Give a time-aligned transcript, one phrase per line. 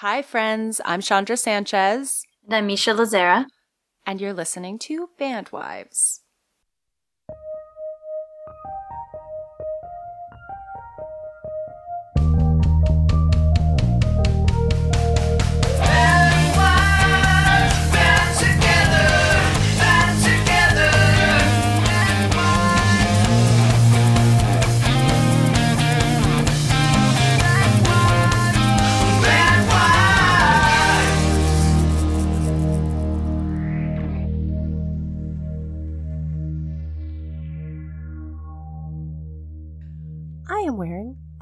[0.00, 0.80] Hi, friends.
[0.84, 2.22] I'm Chondra Sanchez.
[2.44, 3.46] And I'm Misha Lazzara.
[4.06, 6.20] And you're listening to Band Wives.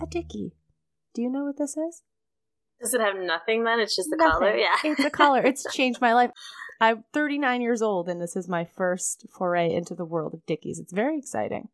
[0.07, 0.53] A dickie.
[1.15, 2.03] Do you know what this is?
[2.81, 3.81] Does it have nothing then?
[3.81, 4.33] It's just a Nothing.
[4.33, 4.57] collar?
[4.57, 4.77] Yeah.
[4.85, 5.43] It's a collar.
[5.45, 6.31] It's changed my life.
[6.81, 10.79] I'm 39 years old, and this is my first foray into the world of dickies.
[10.79, 11.69] It's very exciting.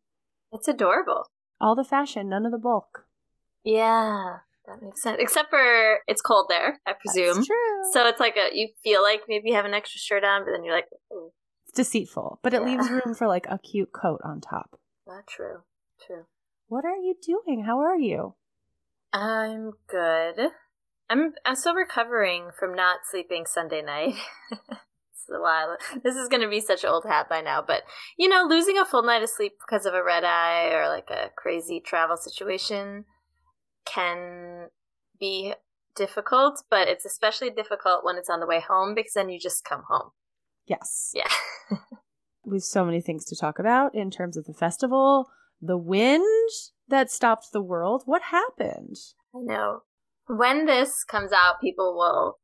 [0.53, 1.25] It's adorable.
[1.59, 3.05] All the fashion, none of the bulk.
[3.63, 4.37] Yeah.
[4.65, 5.17] That makes sense.
[5.19, 7.35] Except for it's cold there, I presume.
[7.35, 7.91] That's true.
[7.91, 10.51] So it's like a you feel like maybe you have an extra shirt on, but
[10.51, 11.31] then you're like, "Ooh,
[11.67, 12.67] it's deceitful, but it Yeah.
[12.67, 14.79] leaves room for like a cute coat on top.
[15.05, 15.63] not true.
[16.07, 16.27] True.
[16.73, 17.65] What are you doing?
[17.65, 18.33] How are you?
[19.13, 20.49] I'm good.
[21.07, 24.15] I'm I'm still recovering from not sleeping Sunday night.
[24.51, 25.77] it's a while.
[26.03, 27.83] This is gonna be such an old hat by now, but
[28.17, 31.11] you know, losing a full night of sleep because of a red eye or like
[31.11, 33.05] a crazy travel situation
[33.85, 34.69] can
[35.19, 35.53] be
[35.95, 39.63] difficult, but it's especially difficult when it's on the way home because then you just
[39.63, 40.09] come home.
[40.65, 41.11] Yes.
[41.13, 41.29] Yeah.
[42.45, 45.29] We have so many things to talk about in terms of the festival,
[45.65, 46.49] the wind
[46.87, 48.03] that stopped the world.
[48.05, 48.97] What happened?
[49.33, 49.79] I know.
[50.27, 52.37] When this comes out, people will.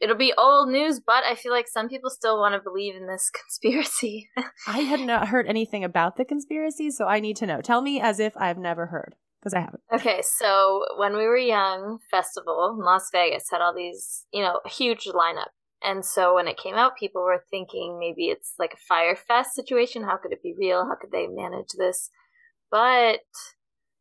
[0.00, 3.06] It'll be old news, but I feel like some people still want to believe in
[3.06, 4.28] this conspiracy.
[4.66, 7.60] I had not heard anything about the conspiracy, so I need to know.
[7.60, 9.82] Tell me as if I've never heard, because I haven't.
[9.92, 14.60] okay, so when we were young, festival in Las Vegas had all these, you know,
[14.66, 15.48] huge lineup.
[15.82, 19.54] And so when it came out, people were thinking maybe it's like a Fyre Fest
[19.54, 20.04] situation.
[20.04, 20.86] How could it be real?
[20.86, 22.10] How could they manage this?
[22.70, 23.20] But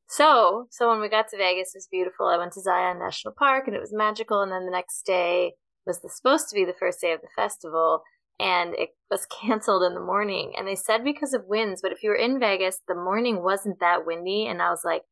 [0.08, 2.28] so, so when we got to Vegas, it was beautiful.
[2.28, 4.42] I went to Zion National Park and it was magical.
[4.42, 5.54] And then the next day
[5.86, 8.02] was the, supposed to be the first day of the festival,
[8.40, 10.54] and it was canceled in the morning.
[10.58, 13.80] And they said because of winds, but if you were in Vegas, the morning wasn't
[13.80, 14.48] that windy.
[14.48, 15.04] And I was like,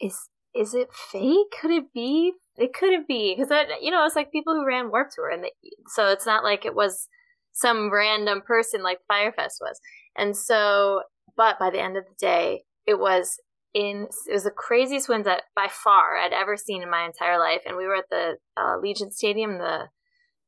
[0.00, 1.52] is is it fake?
[1.60, 2.32] Could it be?
[2.56, 5.52] It couldn't be because you know it's like people who ran Warp Tour, and they,
[5.88, 7.08] so it's not like it was
[7.52, 9.80] some random person like Fyrefest was.
[10.16, 11.02] And so,
[11.36, 13.38] but by the end of the day, it was
[13.74, 17.38] in it was the craziest wind that by far I'd ever seen in my entire
[17.38, 17.60] life.
[17.66, 19.88] And we were at the uh, Allegiant Stadium, the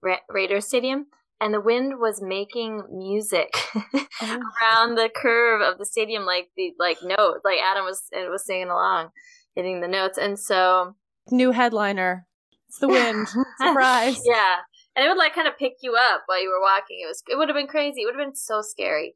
[0.02, 1.06] Ra- Raiders Stadium,
[1.40, 3.52] and the wind was making music
[4.20, 4.40] Oh.
[4.62, 8.44] around the curve of the stadium, like the like note, like Adam was it was
[8.44, 9.10] singing along,
[9.54, 10.94] hitting the notes, and so
[11.30, 12.26] New headliner.
[12.68, 13.28] It's the wind.
[13.62, 14.18] Surprise.
[14.24, 14.56] yeah,
[14.96, 16.98] and it would like kind of pick you up while you were walking.
[17.02, 18.02] It was it would have been crazy.
[18.02, 19.14] It would have been so scary,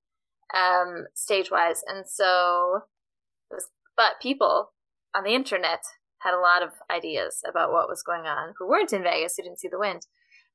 [0.54, 2.82] um, stage wise, and so
[3.50, 3.68] was.
[3.96, 4.72] But people
[5.14, 5.80] on the internet
[6.20, 9.42] had a lot of ideas about what was going on who weren't in Vegas, who
[9.42, 10.06] didn't see the wind,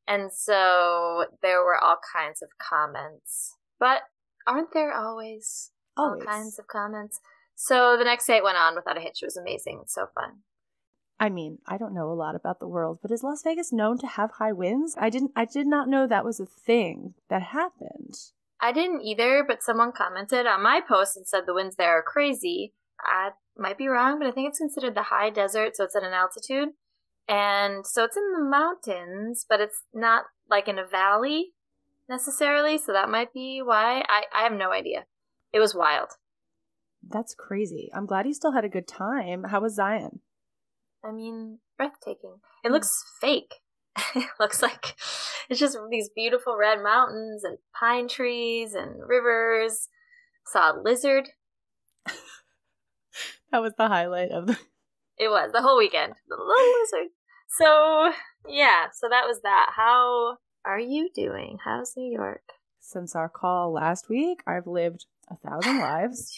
[0.07, 3.55] and so there were all kinds of comments.
[3.79, 4.03] But
[4.47, 7.19] aren't there always all kinds of comments?
[7.55, 9.21] So the next day it went on without a hitch.
[9.21, 9.79] It was amazing.
[9.81, 10.43] It's so fun.
[11.19, 13.97] I mean, I don't know a lot about the world, but is Las Vegas known
[13.99, 14.95] to have high winds?
[14.99, 18.15] I didn't I did not know that was a thing that happened.
[18.59, 22.03] I didn't either, but someone commented on my post and said the winds there are
[22.03, 22.73] crazy.
[22.99, 26.03] I might be wrong, but I think it's considered the high desert, so it's at
[26.03, 26.69] an altitude.
[27.27, 31.53] And so it's in the mountains, but it's not like in a valley
[32.09, 34.03] necessarily, so that might be why.
[34.07, 35.05] I, I have no idea.
[35.53, 36.09] It was wild.
[37.07, 37.89] That's crazy.
[37.93, 39.45] I'm glad you still had a good time.
[39.45, 40.21] How was Zion?
[41.03, 42.37] I mean, breathtaking.
[42.63, 43.55] It looks fake.
[44.15, 44.95] it looks like
[45.49, 49.89] it's just these beautiful red mountains and pine trees and rivers.
[50.45, 51.29] Saw a lizard.
[53.51, 54.57] That was the highlight of the
[55.17, 56.13] It was the whole weekend.
[56.27, 57.11] The little lizard.
[57.57, 58.11] So
[58.47, 59.71] yeah, so that was that.
[59.75, 61.57] How are you doing?
[61.63, 62.43] How's New York?
[62.79, 66.37] Since our call last week, I've lived a thousand lives.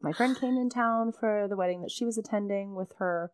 [0.00, 3.32] My friend came in town for the wedding that she was attending with her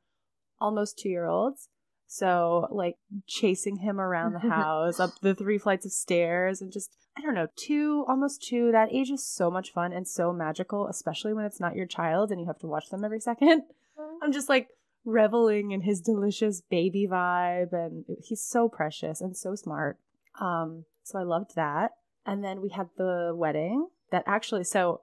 [0.61, 1.69] almost two year olds.
[2.11, 2.97] So, like,
[3.27, 7.35] chasing him around the house, up the three flights of stairs, and just, I don't
[7.35, 8.73] know, two, almost two.
[8.73, 12.31] That age is so much fun and so magical, especially when it's not your child
[12.31, 13.65] and you have to watch them every second.
[14.23, 14.69] I'm just like
[15.05, 19.99] reveling in his delicious baby vibe, and he's so precious and so smart.
[20.41, 21.93] Um, so I loved that.
[22.25, 25.03] And then we had the wedding that actually, so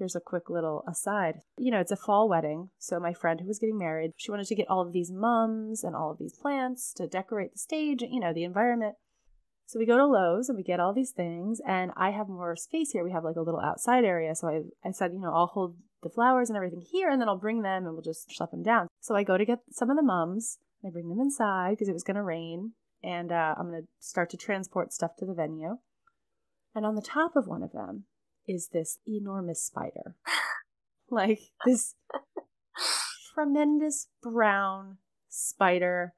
[0.00, 1.42] here's a quick little aside.
[1.56, 2.70] You know, it's a fall wedding.
[2.78, 5.84] So my friend who was getting married, she wanted to get all of these mums
[5.84, 8.96] and all of these plants to decorate the stage, you know, the environment.
[9.66, 12.56] So we go to Lowe's and we get all these things, and I have more
[12.56, 13.04] space here.
[13.04, 14.34] We have like a little outside area.
[14.34, 17.28] So I, I said, you know, I'll hold the flowers and everything here, and then
[17.28, 18.88] I'll bring them and we'll just schlep them down.
[19.00, 20.58] So I go to get some of the mums.
[20.82, 22.72] and I bring them inside because it was going to rain,
[23.04, 25.76] and uh, I'm going to start to transport stuff to the venue.
[26.74, 28.06] And on the top of one of them
[28.46, 30.16] is this enormous spider.
[31.10, 31.94] like this
[33.34, 34.98] tremendous brown
[35.28, 36.14] spider.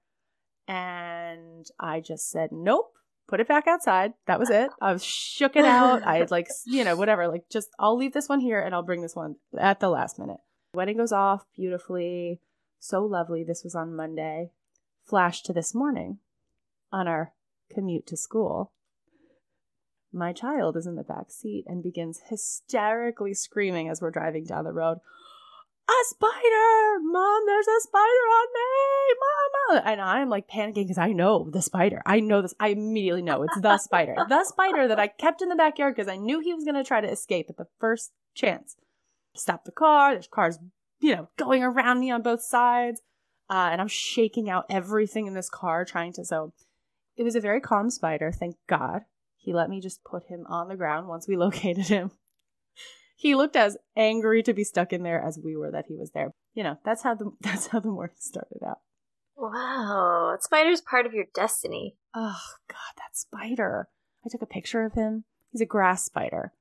[0.69, 2.93] And I just said, nope,
[3.29, 4.13] put it back outside.
[4.27, 4.71] That was it.
[4.81, 6.03] I shook it out.
[6.05, 7.29] I had like, you know, whatever.
[7.29, 10.19] Like, just I'll leave this one here and I'll bring this one at the last
[10.19, 10.41] minute.
[10.75, 12.41] Wedding goes off beautifully.
[12.79, 13.45] So lovely.
[13.45, 14.51] This was on Monday.
[15.05, 16.19] Flash to this morning
[16.93, 17.33] on our
[17.73, 18.73] commute to school.
[20.12, 24.64] My child is in the back seat and begins hysterically screaming as we're driving down
[24.64, 24.99] the road.
[25.88, 27.00] A spider!
[27.03, 29.14] Mom, there's a spider on me!
[29.20, 29.91] Mama!
[29.91, 32.03] And I'm like panicking because I know the spider.
[32.06, 32.55] I know this.
[32.61, 34.14] I immediately know it's the spider.
[34.29, 36.85] the spider that I kept in the backyard because I knew he was going to
[36.85, 38.76] try to escape at the first chance.
[39.35, 40.12] Stop the car.
[40.12, 40.59] There's cars,
[41.00, 43.00] you know, going around me on both sides.
[43.50, 46.25] Uh, and I'm shaking out everything in this car trying to.
[46.25, 46.53] So
[47.17, 49.03] it was a very calm spider, thank God.
[49.43, 52.12] He let me just put him on the ground once we located him
[53.23, 56.11] he looked as angry to be stuck in there as we were that he was
[56.11, 56.35] there.
[56.55, 58.79] You know, that's how the that's how the morning started out.
[59.37, 61.97] Wow, that spider's part of your destiny.
[62.15, 63.89] Oh god, that spider.
[64.27, 65.25] I took a picture of him.
[65.53, 66.53] He's a grass spider.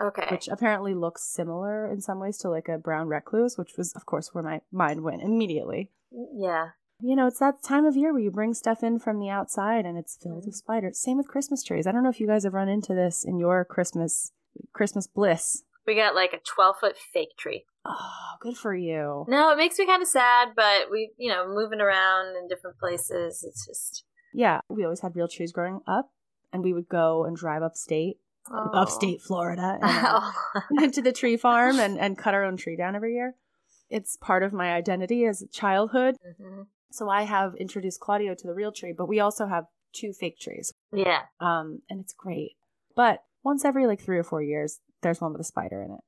[0.00, 0.26] Okay.
[0.30, 4.06] Which apparently looks similar in some ways to like a brown recluse, which was of
[4.06, 5.90] course where my mind went immediately.
[6.10, 6.70] Yeah.
[7.00, 9.86] You know, it's that time of year where you bring stuff in from the outside
[9.86, 10.98] and it's filled with spiders.
[10.98, 11.86] Same with Christmas trees.
[11.86, 14.32] I don't know if you guys have run into this in your Christmas
[14.72, 15.62] Christmas bliss.
[15.86, 17.64] We got like a 12 foot fake tree.
[17.84, 19.24] Oh, good for you.
[19.28, 22.78] No, it makes me kind of sad, but we, you know, moving around in different
[22.78, 24.04] places, it's just.
[24.34, 26.10] Yeah, we always had real trees growing up,
[26.52, 28.18] and we would go and drive upstate,
[28.52, 28.70] oh.
[28.74, 32.94] upstate Florida, and, uh, to the tree farm and, and cut our own tree down
[32.94, 33.36] every year.
[33.88, 36.16] It's part of my identity as a childhood.
[36.28, 36.62] Mm-hmm.
[36.90, 39.64] So I have introduced Claudio to the real tree, but we also have
[39.94, 40.72] two fake trees.
[40.92, 41.22] Yeah.
[41.40, 42.52] Um, and it's great.
[42.96, 46.00] But once every like three or four years, there's one with a spider in it.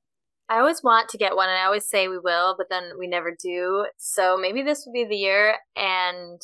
[0.49, 3.07] I always want to get one, and I always say we will, but then we
[3.07, 3.87] never do.
[3.99, 6.41] So maybe this will be the year, and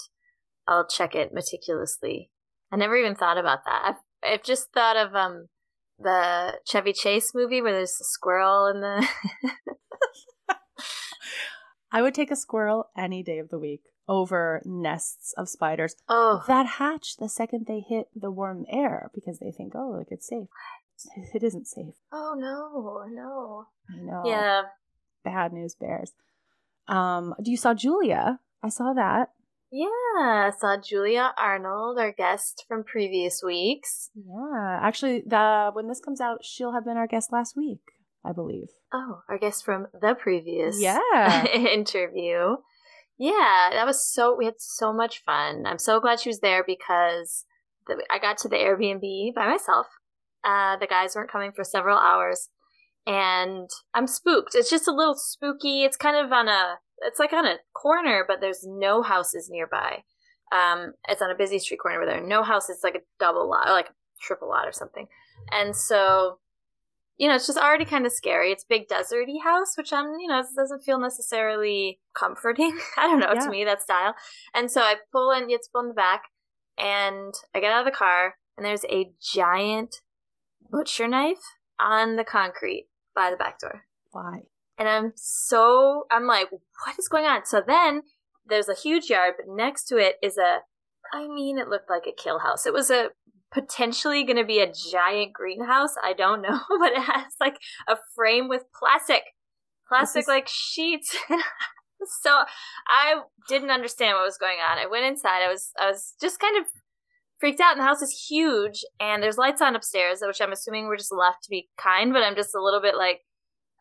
[0.68, 2.30] I'll check it meticulously.
[2.70, 3.82] I never even thought about that.
[3.84, 5.48] I've, I've just thought of um
[5.98, 9.08] the Chevy Chase movie where there's a squirrel in the.
[11.90, 16.44] I would take a squirrel any day of the week over nests of spiders oh.
[16.47, 20.29] that hatch the second they hit the warm air because they think, oh, like it's
[20.29, 20.49] safe.
[21.35, 21.94] It isn't safe.
[22.11, 23.67] Oh no, no.
[23.91, 24.23] I know.
[24.25, 24.62] Yeah.
[25.25, 26.12] Bad news bears.
[26.88, 28.41] Um, do you saw Julia?
[28.62, 29.31] I saw that.
[29.73, 34.11] Yeah, I saw Julia Arnold, our guest from previous weeks.
[34.14, 37.81] Yeah, actually, the when this comes out, she'll have been our guest last week,
[38.25, 38.69] I believe.
[38.93, 42.56] Oh, our guest from the previous yeah interview.
[43.18, 44.34] Yeah, that was so.
[44.36, 45.64] We had so much fun.
[45.66, 47.44] I'm so glad she was there because
[47.86, 49.86] the, I got to the Airbnb by myself
[50.46, 52.48] uh, the guys weren't coming for several hours,
[53.06, 54.54] and I'm spooked.
[54.54, 55.82] It's just a little spooky.
[55.82, 60.04] It's kind of on a, it's like on a corner, but there's no houses nearby.
[60.52, 62.76] Um, it's on a busy street corner where there are no houses.
[62.76, 65.08] It's like a double lot, or like a triple lot or something.
[65.50, 66.38] And so,
[67.19, 68.53] you know, it's just already kind of scary.
[68.53, 72.79] It's big deserty house, which I'm, you know, doesn't feel necessarily comforting.
[72.96, 73.41] I don't know, yeah.
[73.41, 74.15] to me, that style.
[74.55, 76.25] And so I pull in, pull in the back,
[76.77, 80.03] and I get out of the car, and there's a giant
[80.70, 81.43] butcher knife
[81.81, 83.85] on the concrete by the back door.
[84.13, 84.41] Why?
[84.79, 87.46] And I'm so, I'm like, what is going on?
[87.46, 88.03] So then
[88.46, 90.58] there's a huge yard, but next to it is a,
[91.15, 92.67] I mean, it looked like a kill house.
[92.67, 93.08] It was a
[93.53, 95.94] potentially going to be a giant greenhouse.
[96.03, 99.22] I don't know, but it has like a frame with plastic,
[99.88, 101.17] plastic is- like sheets.
[102.22, 102.43] so
[102.88, 104.79] I didn't understand what was going on.
[104.79, 105.43] I went inside.
[105.43, 106.67] I was, I was just kind of
[107.38, 110.86] freaked out and the house is huge and there's lights on upstairs which i'm assuming
[110.86, 113.20] we're just left to be kind but i'm just a little bit like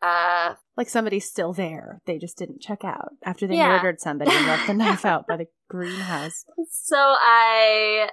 [0.01, 3.69] uh like somebody's still there they just didn't check out after they yeah.
[3.69, 8.09] murdered somebody and left the knife out by the greenhouse so i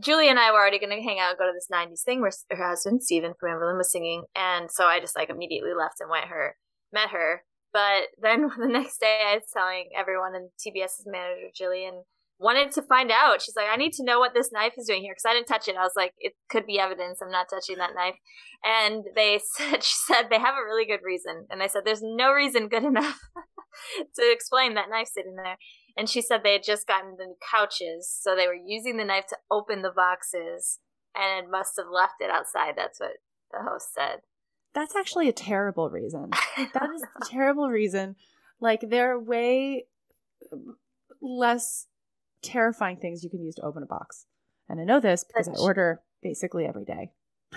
[0.00, 2.32] julie and i were already going to hang out go to this 90s thing where
[2.50, 6.10] her husband stephen from Anberlin was singing and so i just like immediately left and
[6.10, 6.56] went her
[6.92, 12.02] met her but then the next day i was telling everyone and tbs's manager jillian
[12.38, 13.42] wanted to find out.
[13.42, 15.46] She's like, I need to know what this knife is doing here because I didn't
[15.46, 15.76] touch it.
[15.76, 17.20] I was like, it could be evidence.
[17.22, 18.16] I'm not touching that knife.
[18.64, 21.46] And they said, she said they have a really good reason.
[21.50, 23.18] And I said, there's no reason good enough
[24.16, 25.56] to explain that knife sitting there.
[25.96, 29.26] And she said they had just gotten the couches, so they were using the knife
[29.28, 30.80] to open the boxes
[31.14, 32.74] and must have left it outside.
[32.76, 33.12] That's what
[33.52, 34.20] the host said.
[34.74, 36.30] That's actually a terrible reason.
[36.56, 38.16] That is a terrible reason.
[38.60, 39.86] Like there are way
[41.20, 41.86] less
[42.42, 44.26] terrifying things you can use to open a box.
[44.68, 47.12] And I know this because I order basically every day.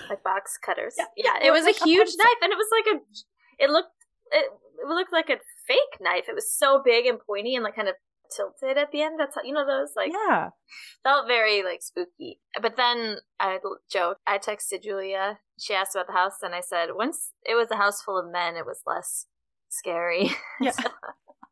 [0.10, 0.96] Like box cutters.
[0.98, 3.70] Yeah, yeah it was like a huge a knife and it was like a it
[3.72, 3.90] looked
[4.32, 4.46] it,
[4.84, 6.26] it looked like a fake knife.
[6.28, 7.96] It was so big and pointy and like kind of
[8.36, 9.20] tilted at the end.
[9.20, 10.50] That's how you know those like yeah
[11.04, 12.40] felt very like spooky.
[12.62, 13.60] But then I
[13.92, 14.22] joked.
[14.28, 15.40] I texted Julia.
[15.60, 18.32] She asked about the house, and I said once it was a house full of
[18.32, 19.26] men, it was less
[19.70, 20.32] scary.
[20.60, 20.72] Yeah.
[20.72, 20.90] so,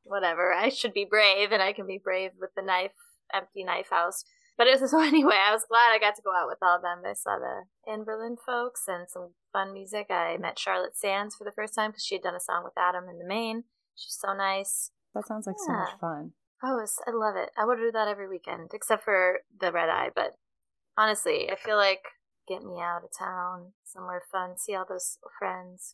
[0.03, 0.53] whatever.
[0.53, 2.91] I should be brave, and I can be brave with the knife,
[3.34, 4.24] empty knife house.
[4.58, 5.36] But it was so anyway.
[5.36, 7.03] I was glad I got to go out with all of them.
[7.05, 10.08] I saw the Anberlin folks and some fun music.
[10.10, 12.74] I met Charlotte Sands for the first time because she had done a song with
[12.77, 13.65] Adam in the main.
[13.96, 14.91] She's so nice.
[15.13, 15.65] That sounds like yeah.
[15.65, 16.32] so much fun.
[16.67, 17.51] Oh, I love it.
[17.55, 20.10] I would do that every weekend, except for the red eye.
[20.15, 20.36] But
[20.98, 22.01] honestly, I feel like
[22.48, 25.93] get me out of town, somewhere fun, see all those friends.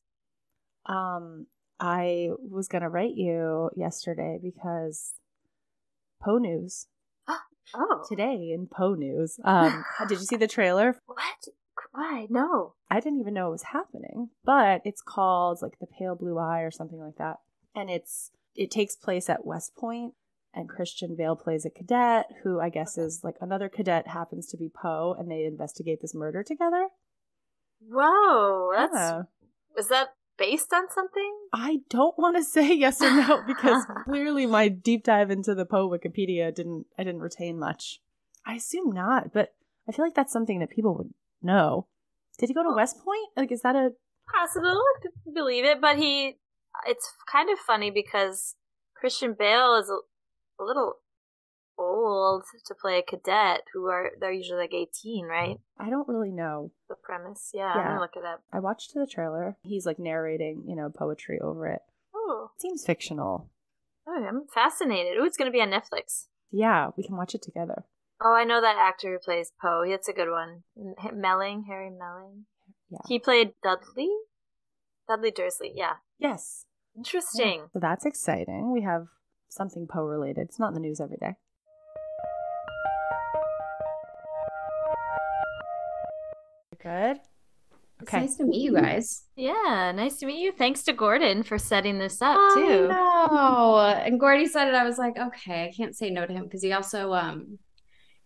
[0.85, 1.47] Um,
[1.79, 5.15] I was gonna write you yesterday because
[6.21, 6.87] Poe News.
[7.27, 9.41] oh, today in Poe News.
[9.43, 10.97] Um, did you see the trailer?
[11.05, 11.19] What?
[11.91, 12.27] Why?
[12.29, 14.29] No, I didn't even know it was happening.
[14.45, 17.39] But it's called like the Pale Blue Eye or something like that,
[17.75, 20.13] and it's it takes place at West Point
[20.53, 24.57] and Christian Bale plays a cadet who I guess is like another cadet happens to
[24.57, 26.87] be Poe, and they investigate this murder together.
[27.87, 29.21] Whoa, that's yeah.
[29.75, 31.33] was that based on something?
[31.53, 35.65] I don't want to say yes or no because clearly my deep dive into the
[35.65, 38.01] Poe Wikipedia didn't I didn't retain much.
[38.45, 39.53] I assume not, but
[39.87, 41.87] I feel like that's something that people would know.
[42.39, 43.29] Did he go to West Point?
[43.35, 43.91] Like, is that a
[44.33, 44.69] possible?
[44.69, 46.37] I could believe it, but he.
[46.87, 48.55] It's kind of funny because
[48.95, 49.91] Christian Bale is
[50.61, 50.97] a little
[51.77, 55.57] old to play a cadet who are they're usually like 18 right?
[55.79, 56.71] I don't really know.
[56.89, 57.81] The premise yeah, yeah.
[57.81, 58.43] i'm gonna look it up.
[58.53, 59.57] I watched the trailer.
[59.63, 61.81] He's like narrating you know poetry over it.
[62.15, 62.51] Oh.
[62.59, 63.49] Seems fictional.
[64.07, 65.17] Oh i'm fascinated.
[65.19, 66.27] Oh it's gonna be on netflix.
[66.51, 67.85] Yeah we can watch it together.
[68.23, 69.83] Oh i know that actor who plays poe.
[69.85, 70.63] It's a good one.
[71.13, 72.45] Melling harry melling.
[72.89, 72.99] Yeah.
[73.07, 74.09] He played dudley?
[75.07, 75.95] Dudley dursley yeah.
[76.19, 76.65] Yes.
[76.95, 77.59] Interesting.
[77.59, 77.65] Yeah.
[77.73, 78.71] so that's exciting.
[78.73, 79.07] We have
[79.51, 80.47] something Poe related.
[80.47, 81.35] It's not in the news every day.
[86.81, 87.19] Good.
[88.01, 88.23] Okay.
[88.23, 89.25] It's nice to meet you guys.
[89.35, 90.51] Yeah, nice to meet you.
[90.51, 92.87] Thanks to Gordon for setting this up too.
[92.87, 94.73] No, and Gordy said it.
[94.73, 97.59] I was like, okay, I can't say no to him because he also um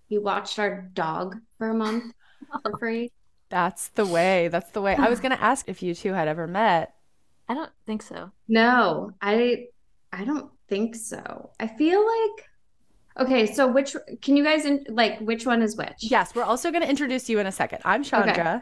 [0.07, 2.13] he watched our dog for a month
[2.63, 3.11] for free.
[3.49, 4.47] That's the way.
[4.47, 4.95] That's the way.
[4.95, 6.93] I was gonna ask if you two had ever met.
[7.49, 8.31] I don't think so.
[8.47, 9.65] No, I
[10.13, 11.51] I don't think so.
[11.59, 12.49] I feel like
[13.17, 15.93] Okay, so which can you guys in, like which one is which?
[15.99, 17.79] Yes, we're also going to introduce you in a second.
[17.85, 18.31] I'm Chondra.
[18.31, 18.59] Okay.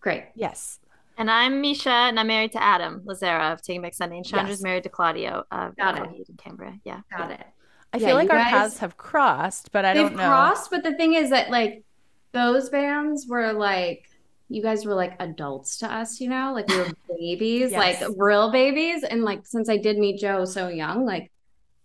[0.00, 0.24] Great.
[0.36, 0.78] Yes.
[1.18, 4.16] And I'm Misha, and I'm married to Adam Lazzara of Taking Back Sunday.
[4.16, 4.62] And Chondra's yes.
[4.62, 6.28] married to Claudio of Got it.
[6.28, 6.78] in Cambria.
[6.84, 7.00] Yeah.
[7.16, 7.44] Got it.
[7.92, 10.26] I yeah, feel like our guys, paths have crossed, but I don't know.
[10.26, 11.84] crossed, but the thing is that like
[12.32, 14.08] those bands were like
[14.52, 18.00] you guys were like adults to us, you know, like we were babies, yes.
[18.00, 19.02] like real babies.
[19.02, 21.32] And like since I did meet Joe so young, like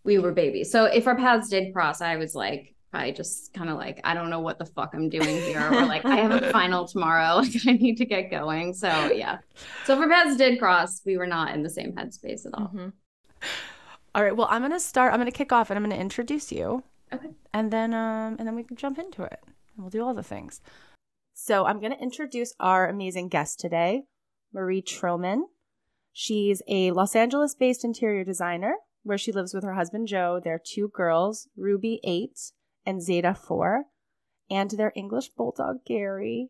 [0.04, 0.70] we were babies.
[0.70, 4.14] So if our paths did cross, I was like, I just kind of like, I
[4.14, 5.62] don't know what the fuck I'm doing here.
[5.62, 7.38] or like, I have a final tomorrow.
[7.42, 8.74] Like, I need to get going.
[8.74, 9.38] So yeah.
[9.86, 12.68] So if our paths did cross, we were not in the same headspace at all.
[12.68, 12.90] Mm-hmm.
[14.14, 14.36] all right.
[14.36, 15.14] Well, I'm gonna start.
[15.14, 16.84] I'm gonna kick off, and I'm gonna introduce you.
[17.14, 17.30] Okay.
[17.54, 20.24] And then, um, and then we can jump into it, and we'll do all the
[20.24, 20.62] things.
[21.40, 24.06] So I'm going to introduce our amazing guest today,
[24.52, 25.42] Marie Trohman.
[26.12, 30.60] She's a Los Angeles based interior designer where she lives with her husband Joe, their
[30.60, 32.54] two girls, Ruby, eight,
[32.88, 33.84] and Zeta, four,
[34.50, 36.50] and their English bulldog, Gary.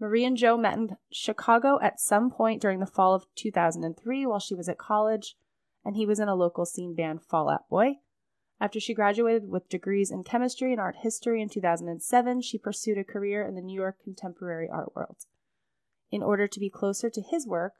[0.00, 4.40] Marie and Joe met in Chicago at some point during the fall of 2003 while
[4.40, 5.36] she was at college,
[5.84, 7.98] and he was in a local scene band, Fall Out Boy.
[8.62, 13.02] After she graduated with degrees in chemistry and art history in 2007, she pursued a
[13.02, 15.26] career in the New York contemporary art world.
[16.12, 17.72] In order to be closer to his work,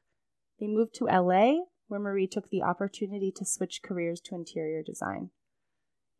[0.58, 5.30] they moved to LA, where Marie took the opportunity to switch careers to interior design.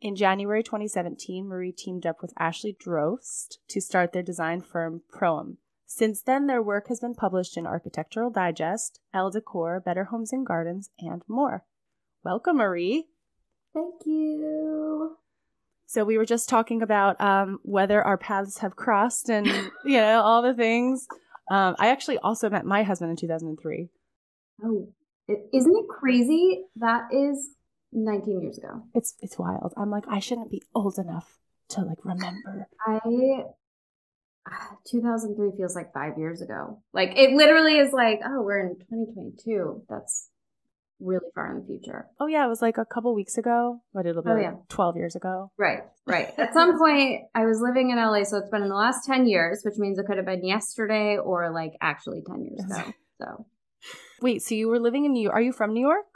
[0.00, 5.56] In January 2017, Marie teamed up with Ashley Drost to start their design firm Proem.
[5.86, 10.46] Since then, their work has been published in Architectural Digest, Elle Decor, Better Homes and
[10.46, 11.64] Gardens, and more.
[12.22, 13.08] Welcome, Marie.
[13.74, 15.16] Thank you.
[15.86, 19.46] So we were just talking about um, whether our paths have crossed and
[19.84, 21.06] you know all the things.
[21.50, 23.88] Um, I actually also met my husband in 2003.
[24.64, 24.88] Oh,
[25.28, 26.62] isn't it crazy?
[26.76, 27.50] That is
[27.92, 28.84] 19 years ago.
[28.94, 29.74] It's it's wild.
[29.76, 31.38] I'm like I shouldn't be old enough
[31.70, 32.68] to like remember.
[32.86, 33.44] I
[34.90, 36.82] 2003 feels like 5 years ago.
[36.92, 39.82] Like it literally is like, oh, we're in 2022.
[39.88, 40.28] That's
[41.02, 42.06] really far in the future.
[42.20, 44.54] Oh yeah, it was like a couple weeks ago, but it'll be oh, like yeah.
[44.68, 45.50] 12 years ago.
[45.58, 46.28] Right, right.
[46.38, 49.26] At some point, I was living in LA, so it's been in the last 10
[49.26, 52.92] years, which means it could have been yesterday or like actually 10 years ago.
[53.20, 53.46] So,
[54.20, 55.36] wait, so you were living in New York?
[55.36, 56.06] Are you from New York?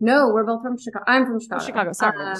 [0.00, 1.04] No, we're both from Chicago.
[1.06, 1.62] I'm from Chicago.
[1.62, 2.24] Chicago, sorry.
[2.24, 2.38] Um,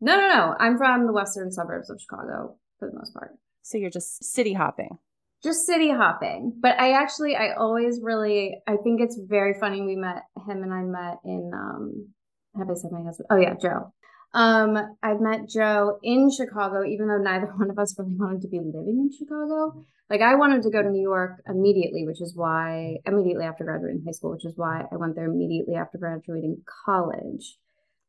[0.00, 0.54] no, no, no.
[0.60, 3.32] I'm from the western suburbs of Chicago for the most part.
[3.62, 4.98] So you're just city hopping
[5.42, 6.54] just city hopping.
[6.60, 9.82] But I actually, I always really, I think it's very funny.
[9.82, 12.08] We met him and I met in, um,
[12.56, 13.26] have I said my husband?
[13.30, 13.92] Oh yeah, Joe.
[14.34, 18.48] Um, I've met Joe in Chicago, even though neither one of us really wanted to
[18.48, 19.84] be living in Chicago.
[20.08, 24.02] Like I wanted to go to New York immediately, which is why immediately after graduating
[24.04, 27.56] high school, which is why I went there immediately after graduating college.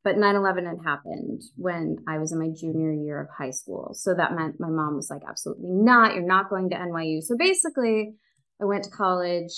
[0.03, 3.93] But 9 11 had happened when I was in my junior year of high school.
[3.93, 6.13] So that meant my mom was like, absolutely not.
[6.13, 7.21] You're not going to NYU.
[7.23, 8.15] So basically,
[8.61, 9.53] I went to college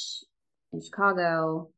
[0.71, 1.69] in Chicago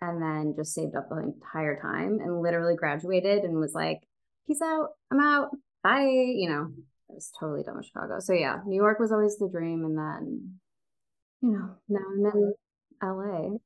[0.00, 4.00] and then just saved up the entire time and literally graduated and was like,
[4.46, 4.90] peace out.
[5.10, 5.48] I'm out.
[5.82, 6.02] Bye.
[6.02, 6.70] You know,
[7.10, 8.20] I was totally done with Chicago.
[8.20, 9.84] So yeah, New York was always the dream.
[9.84, 10.58] And then,
[11.40, 12.54] you know, now I'm in
[13.02, 13.58] LA.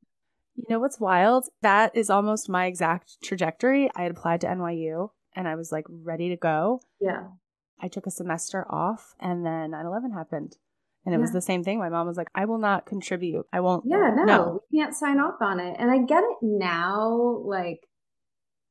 [0.69, 1.47] You know what's wild?
[1.63, 3.91] That is almost my exact trajectory.
[3.95, 6.81] I had applied to NYU and I was like ready to go.
[7.01, 7.29] Yeah.
[7.81, 10.57] I took a semester off and then 9 11 happened.
[11.07, 11.23] And it yeah.
[11.23, 11.79] was the same thing.
[11.79, 13.47] My mom was like, I will not contribute.
[13.53, 13.85] I won't.
[13.87, 15.77] Yeah, no, no, we can't sign off on it.
[15.79, 17.81] And I get it now, like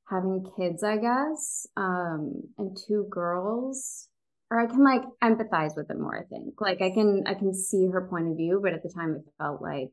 [0.07, 4.09] having kids, I guess, um, and two girls.
[4.51, 6.61] Or I can like empathize with it more, I think.
[6.61, 9.31] Like I can I can see her point of view, but at the time it
[9.39, 9.89] felt like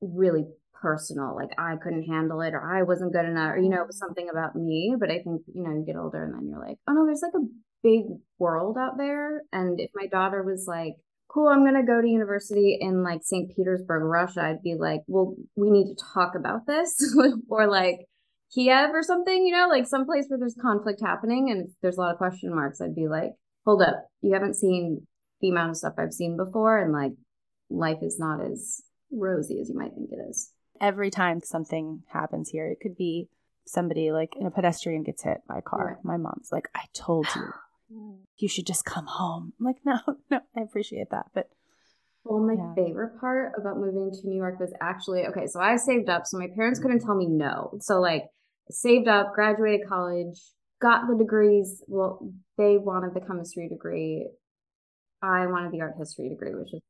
[0.00, 0.44] really
[0.80, 3.86] personal like i couldn't handle it or i wasn't good enough or you know it
[3.86, 4.06] was mm.
[4.06, 6.78] something about me but i think you know you get older and then you're like
[6.88, 7.46] oh no there's like a
[7.82, 8.02] big
[8.38, 9.42] world out there.
[9.52, 10.94] And if my daughter was like
[11.28, 15.02] cool i'm going to go to university in like st petersburg russia i'd be like
[15.06, 17.14] well we need to talk about this
[17.50, 17.98] or like
[18.54, 22.12] kiev or something you know like someplace where there's conflict happening and there's a lot
[22.12, 23.32] of question marks i'd be like
[23.66, 25.06] hold up you haven't seen
[25.42, 27.12] the amount of stuff i've seen before and like
[27.68, 28.80] life is not as
[29.12, 33.28] rosy as you might think it is every time something happens here, it could be
[33.66, 35.98] somebody like a pedestrian gets hit by a car.
[36.02, 39.52] My mom's like, I told you, you should just come home.
[39.58, 39.98] I'm like, no,
[40.30, 41.26] no, I appreciate that.
[41.34, 41.48] But
[42.24, 42.74] well, my yeah.
[42.74, 45.46] favorite part about moving to New York was actually okay.
[45.46, 47.78] So I saved up, so my parents couldn't tell me no.
[47.80, 48.24] So like,
[48.70, 50.38] saved up, graduated college,
[50.80, 51.82] got the degrees.
[51.86, 54.28] Well, they wanted the chemistry degree.
[55.22, 56.80] I wanted the art history degree, which is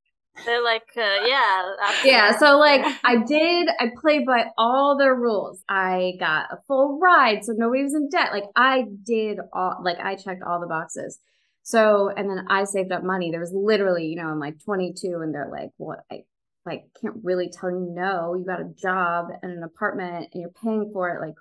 [0.44, 1.74] they're like, uh, yeah.
[2.04, 2.38] Yeah.
[2.38, 5.62] So, like, I did, I played by all their rules.
[5.68, 8.32] I got a full ride, so nobody was in debt.
[8.32, 11.18] Like, I did all, like, I checked all the boxes.
[11.62, 13.30] So, and then I saved up money.
[13.30, 16.00] There was literally, you know, I'm like 22, and they're like, what?
[16.10, 16.24] I
[16.64, 18.34] like can't really tell you no.
[18.34, 21.20] You got a job and an apartment, and you're paying for it.
[21.20, 21.34] Like,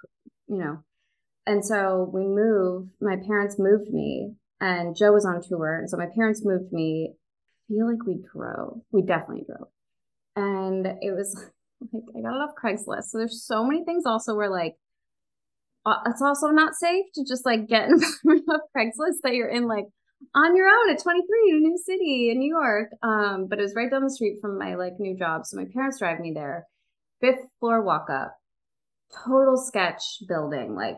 [0.48, 0.84] you know.
[1.46, 2.90] And so we moved.
[3.00, 7.14] My parents moved me, and Joe was on tour, and so my parents moved me
[7.68, 8.82] feel like we drove.
[8.92, 9.70] We definitely drove.
[10.36, 11.36] And it was
[11.94, 13.06] like, I got it off Craigslist.
[13.06, 14.76] So there's so many things also where like,
[15.86, 18.00] uh, it's also not safe to just like get in
[18.76, 19.86] Craigslist that you're in like
[20.36, 22.90] on your own at 23 in a new city in New York.
[23.04, 25.46] Um, but it was right down the street from my like new job.
[25.46, 26.66] So my parents drive me there.
[27.22, 28.36] Fifth floor walk up,
[29.26, 30.98] total sketch building, like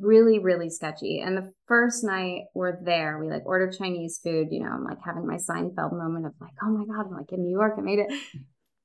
[0.00, 1.20] really, really sketchy.
[1.24, 4.48] And the first night we're there, we like ordered Chinese food.
[4.50, 7.32] You know, I'm like having my Seinfeld moment of like, oh my God, I'm like
[7.32, 8.12] in New York, I made it.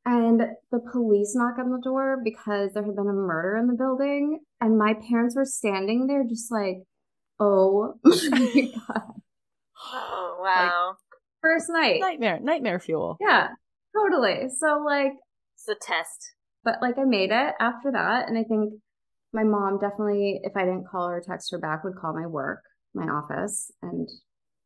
[0.03, 3.75] And the police knock on the door because there had been a murder in the
[3.75, 4.39] building.
[4.59, 6.77] And my parents were standing there just like,
[7.39, 9.21] oh my God.
[9.93, 10.89] Oh, wow.
[10.89, 10.97] Like,
[11.41, 11.99] first night.
[11.99, 13.17] Nightmare, nightmare fuel.
[13.19, 13.49] Yeah,
[13.95, 14.47] totally.
[14.57, 15.13] So, like,
[15.55, 16.33] it's a test.
[16.63, 18.27] But like, I made it after that.
[18.27, 18.73] And I think
[19.33, 22.27] my mom definitely, if I didn't call her or text her back, would call my
[22.27, 22.63] work,
[22.93, 24.09] my office, and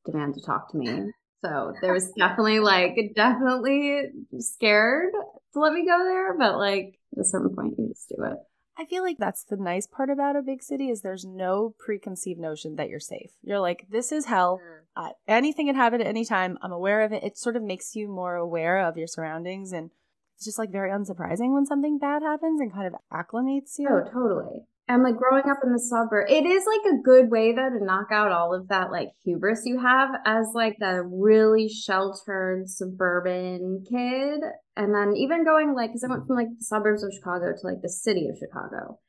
[0.05, 1.11] demand to talk to me.
[1.43, 4.03] So there was definitely like definitely
[4.39, 5.13] scared
[5.53, 8.37] to let me go there, but like at a certain point you just do it.
[8.77, 12.39] I feel like that's the nice part about a big city is there's no preconceived
[12.39, 13.31] notion that you're safe.
[13.41, 14.59] You're like, this is hell.
[14.97, 16.57] Uh, anything can happen at any time.
[16.61, 17.23] I'm aware of it.
[17.23, 19.91] It sort of makes you more aware of your surroundings and
[20.35, 23.87] it's just like very unsurprising when something bad happens and kind of acclimates you.
[23.89, 24.61] Oh, totally.
[24.87, 27.83] and like growing up in the suburb, it is like a good way though to
[27.83, 33.83] knock out all of that like hubris you have as like the really sheltered suburban
[33.89, 34.41] kid.
[34.75, 37.67] And then even going like, cause I went from like the suburbs of Chicago to
[37.67, 38.99] like the city of Chicago.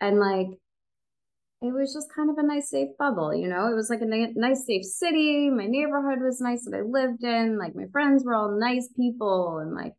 [0.00, 0.46] And like,
[1.60, 3.66] it was just kind of a nice safe bubble, you know?
[3.66, 5.50] It was like a ni- nice safe city.
[5.50, 7.58] My neighborhood was nice that I lived in.
[7.58, 9.94] Like my friends were all nice people and like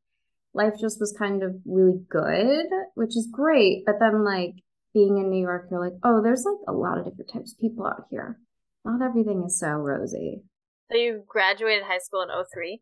[0.54, 3.84] life just was kind of really good, which is great.
[3.86, 4.56] But then like
[4.94, 7.60] being in New York, you're like, oh, there's like a lot of different types of
[7.60, 8.40] people out here.
[8.86, 10.44] Not everything is so rosy.
[10.92, 12.82] So you graduated high school in 03?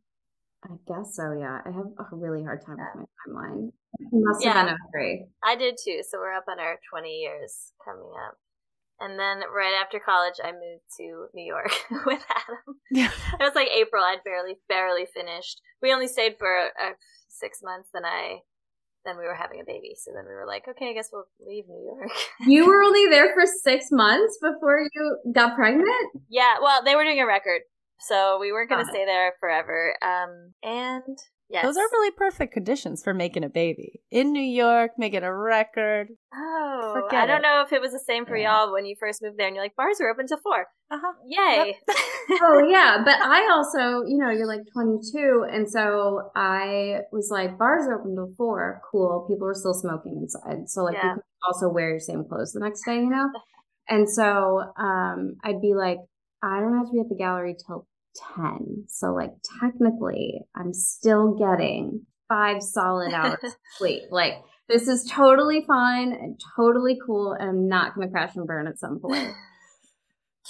[0.64, 1.60] I guess so, yeah.
[1.66, 3.68] I have a really hard time with my timeline.
[4.00, 4.54] It must yeah.
[4.54, 5.26] have been 03.
[5.44, 6.02] I did too.
[6.08, 8.36] So we're up on our 20 years coming up.
[9.00, 11.72] And then right after college, I moved to New York
[12.06, 12.80] with Adam.
[12.92, 13.12] Yeah.
[13.40, 14.04] It was like April.
[14.04, 15.62] I'd barely, barely finished.
[15.82, 16.94] We only stayed for uh,
[17.28, 17.90] six months.
[17.94, 18.40] Then I
[19.08, 19.96] then we were having a baby.
[19.98, 22.12] So then we were like, okay, I guess we'll leave New York.
[22.48, 25.88] you were only there for six months before you got pregnant?
[26.30, 27.62] Yeah, well, they were doing a record.
[28.00, 29.96] So we weren't going to stay there forever.
[30.04, 31.18] Um, and
[31.50, 31.64] Yes.
[31.64, 34.02] Those are really perfect conditions for making a baby.
[34.12, 36.10] In New York, making a record.
[36.34, 37.44] Oh, Forget I don't it.
[37.44, 38.66] know if it was the same for yeah.
[38.66, 40.66] y'all when you first moved there and you're like, bars are open till 4.
[40.92, 41.14] Uh-huh.
[41.26, 41.76] Yay.
[41.88, 41.98] Yep.
[42.42, 43.02] oh, yeah.
[43.04, 45.46] But I also, you know, you're like 22.
[45.50, 48.82] And so I was like, bars are open till 4.
[48.92, 49.26] Cool.
[49.30, 50.68] People are still smoking inside.
[50.68, 51.12] So, like, yeah.
[51.12, 53.30] you could also wear your same clothes the next day, you know?
[53.90, 56.00] and so um, I'd be like,
[56.44, 57.88] I don't have to be at the gallery till
[58.36, 58.86] 10.
[58.88, 64.04] So, like, technically, I'm still getting five solid hours of sleep.
[64.12, 64.34] Like,
[64.68, 67.34] this is totally fine and totally cool.
[67.34, 69.34] And I'm not going to crash and burn at some point.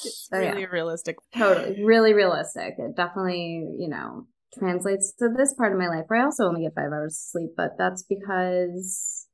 [0.06, 0.68] It's so, really yeah.
[0.68, 1.16] realistic.
[1.36, 1.84] Totally.
[1.84, 2.76] Really realistic.
[2.78, 4.28] It definitely, you know,
[4.58, 7.32] translates to this part of my life where I also only get five hours of
[7.32, 9.28] sleep, but that's because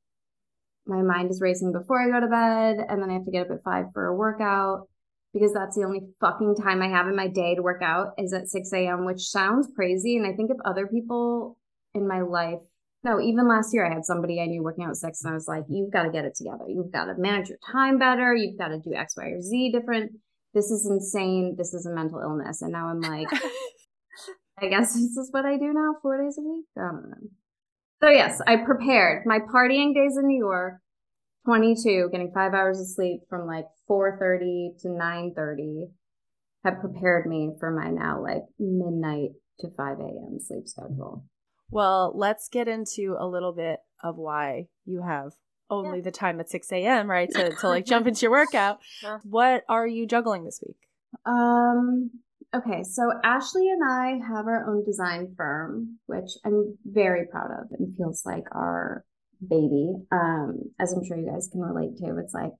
[0.86, 3.46] my mind is racing before I go to bed and then I have to get
[3.46, 4.88] up at five for a workout
[5.34, 8.32] because that's the only fucking time I have in my day to work out is
[8.32, 10.16] at 6 a.m., which sounds crazy.
[10.16, 11.58] And I think if other people
[11.92, 12.60] in my life,
[13.02, 15.34] no, even last year I had somebody I knew working out at six and I
[15.34, 16.64] was like, you've got to get it together.
[16.68, 18.34] You've got to manage your time better.
[18.34, 20.12] You've got to do X, Y, or Z different.
[20.54, 21.56] This is insane.
[21.58, 22.62] This is a mental illness.
[22.62, 23.28] And now I'm like,
[24.62, 26.64] I guess this is what I do now, four days a week.
[26.78, 27.28] I don't know.
[28.02, 30.74] So yes, I prepared my partying days in New York
[31.44, 35.90] 22, getting five hours of sleep from like 4.30 to 9.30
[36.64, 39.30] have prepared me for my now like midnight
[39.60, 40.38] to 5 a.m.
[40.40, 41.24] sleep schedule.
[41.70, 45.32] Well, let's get into a little bit of why you have
[45.70, 46.04] only yeah.
[46.04, 47.30] the time at 6 a.m., right?
[47.30, 48.78] To, to like jump into your workout.
[49.02, 49.18] Yeah.
[49.24, 50.76] What are you juggling this week?
[51.26, 52.10] Um,
[52.54, 52.82] okay.
[52.82, 57.96] So Ashley and I have our own design firm, which I'm very proud of and
[57.96, 59.04] feels like our
[59.48, 59.94] baby.
[60.12, 62.52] Um, as I'm sure you guys can relate to, it's like,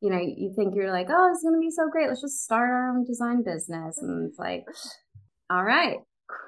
[0.00, 2.08] you know, you think you're like, oh, it's to be so great.
[2.08, 3.98] Let's just start our own design business.
[4.00, 4.64] And it's like,
[5.50, 5.98] all right,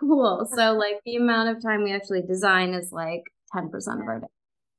[0.00, 0.48] cool.
[0.54, 3.22] So, like, the amount of time we actually design is like
[3.54, 4.26] 10% of our day.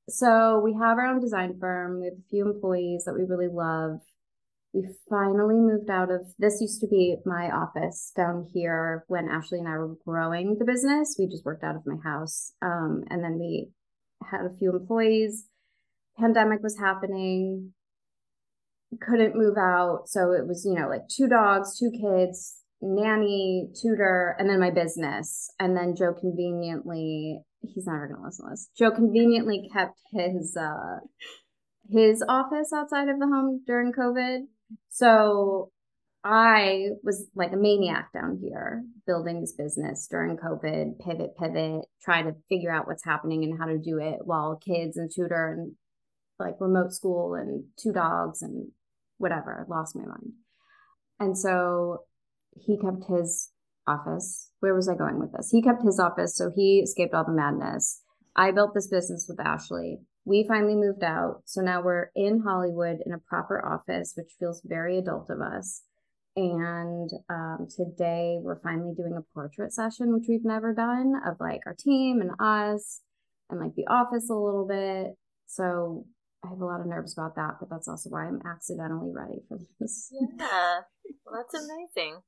[0.10, 2.00] So, we have our own design firm.
[2.00, 4.00] We have a few employees that we really love.
[4.74, 9.60] We finally moved out of this used to be my office down here when Ashley
[9.60, 11.16] and I were growing the business.
[11.20, 12.54] We just worked out of my house.
[12.60, 13.70] Um, and then we
[14.30, 15.48] had a few employees.
[16.20, 17.74] Pandemic was happening,
[19.02, 20.04] couldn't move out.
[20.08, 24.72] So it was, you know, like two dogs, two kids, nanny, tutor, and then my
[24.72, 25.50] business.
[25.60, 28.70] And then Joe conveniently, he's never gonna listen to this.
[28.78, 31.00] Joe conveniently kept his uh
[31.90, 34.44] his office outside of the home during COVID.
[34.90, 35.72] So
[36.26, 42.26] I was like a maniac down here building this business during COVID, pivot, pivot, trying
[42.26, 45.74] to figure out what's happening and how to do it while kids and tutor and
[46.40, 48.70] like remote school and two dogs and
[49.18, 49.66] whatever.
[49.70, 50.32] lost my mind.
[51.20, 52.00] And so
[52.56, 53.52] he kept his
[53.86, 54.50] office.
[54.62, 55.50] Where was I going with this?
[55.52, 58.02] He kept his office, so he escaped all the madness.
[58.36, 60.00] I built this business with Ashley.
[60.26, 61.42] We finally moved out.
[61.46, 65.82] So now we're in Hollywood in a proper office, which feels very adult of us
[66.36, 71.62] and um, today we're finally doing a portrait session, which we've never done of like
[71.66, 73.02] our team and us
[73.50, 75.16] and like the office a little bit.
[75.48, 76.06] So
[76.44, 79.42] I have a lot of nerves about that, but that's also why I'm accidentally ready
[79.48, 80.12] for this.
[80.12, 80.80] Yeah,
[81.26, 82.20] well, that's amazing.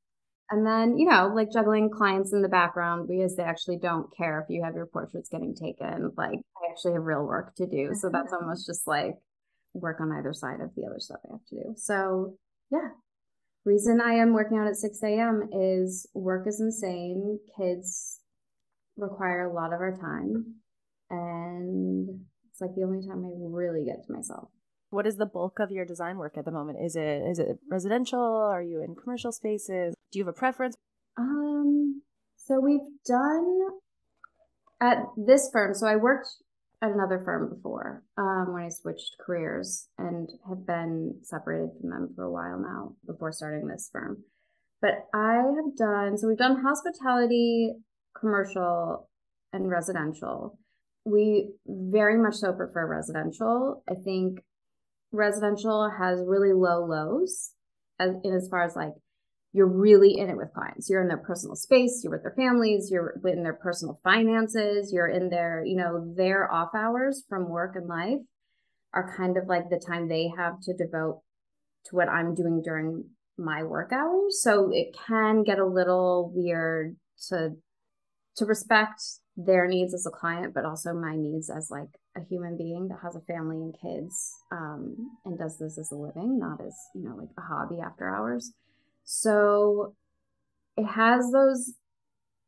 [0.51, 4.39] And then, you know, like juggling clients in the background because they actually don't care
[4.39, 6.11] if you have your portraits getting taken.
[6.15, 7.91] Like, I actually have real work to do.
[7.93, 9.15] So that's almost just like
[9.73, 11.73] work on either side of the other stuff I have to do.
[11.77, 12.37] So,
[12.71, 12.89] yeah,
[13.65, 15.49] reason I am working out at 6 a.m.
[15.51, 17.39] is work is insane.
[17.57, 18.19] Kids
[18.97, 20.55] require a lot of our time.
[21.09, 24.49] And it's like the only time I really get to myself.
[24.89, 26.77] What is the bulk of your design work at the moment?
[26.81, 28.19] Is it is it residential?
[28.19, 29.93] Are you in commercial spaces?
[30.11, 30.75] Do you have a preference?
[31.17, 32.01] Um,
[32.37, 33.59] so we've done
[34.79, 35.73] at this firm.
[35.73, 36.29] So I worked
[36.91, 42.23] another firm before um, when I switched careers and have been separated from them for
[42.23, 44.23] a while now before starting this firm.
[44.81, 47.73] But I have done so we've done hospitality,
[48.19, 49.09] commercial,
[49.53, 50.59] and residential.
[51.05, 53.83] We very much so prefer residential.
[53.89, 54.39] I think
[55.11, 57.51] residential has really low lows
[57.99, 58.93] as in as far as like
[59.55, 60.89] you're really in it with clients.
[60.89, 65.07] You're in their personal space, you're with their families, you're in their personal finances, you're
[65.07, 68.19] in their, you know, their off hours from work and life
[68.93, 71.21] are kind of like the time they have to devote
[71.85, 73.05] to what I'm doing during
[73.37, 74.41] my work hours.
[74.43, 76.97] So it can get a little weird
[77.29, 77.51] to
[78.35, 79.01] to respect
[79.37, 81.87] their needs as a client, but also my needs as like
[82.17, 85.95] a human being that has a family and kids um, and does this as a
[85.95, 88.51] living, not as, you know, like a hobby after hours.
[89.05, 89.95] So
[90.77, 91.73] it has those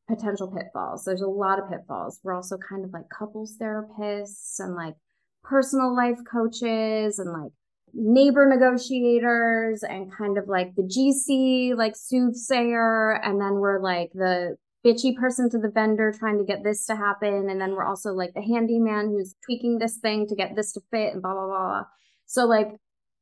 [0.07, 1.03] potential pitfalls.
[1.03, 2.19] There's a lot of pitfalls.
[2.23, 4.95] We're also kind of like couples therapists and like
[5.43, 7.51] personal life coaches and like
[7.93, 13.13] neighbor negotiators and kind of like the GC, like soothsayer.
[13.23, 16.95] And then we're like the bitchy person to the vendor trying to get this to
[16.95, 17.49] happen.
[17.49, 20.81] And then we're also like the handyman who's tweaking this thing to get this to
[20.91, 21.83] fit and blah, blah, blah.
[22.25, 22.69] So like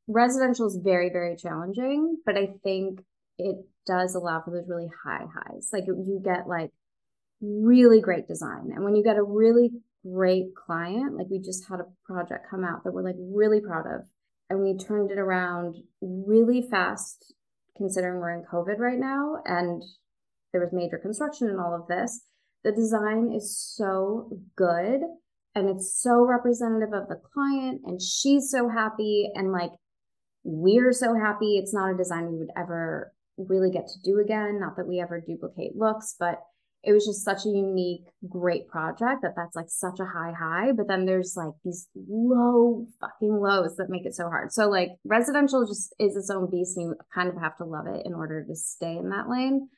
[0.08, 3.00] residential is very, very challenging, but I think
[3.38, 5.70] it does allow for those really high highs.
[5.72, 6.70] Like you get like
[7.40, 8.70] really great design.
[8.74, 9.70] And when you get a really
[10.04, 13.86] great client, like we just had a project come out that we're like really proud
[13.86, 14.02] of,
[14.48, 17.34] and we turned it around really fast,
[17.76, 19.82] considering we're in COVID right now and
[20.52, 22.22] there was major construction and all of this.
[22.64, 25.00] The design is so good
[25.54, 29.70] and it's so representative of the client, and she's so happy, and like
[30.44, 31.56] we're so happy.
[31.56, 34.60] It's not a design we would ever really get to do again.
[34.60, 36.40] Not that we ever duplicate looks, but
[36.82, 40.72] it was just such a unique, great project that that's like such a high high.
[40.72, 44.52] But then there's like these low fucking lows that make it so hard.
[44.52, 47.86] So like residential just is its own beast, and you kind of have to love
[47.88, 49.68] it in order to stay in that lane.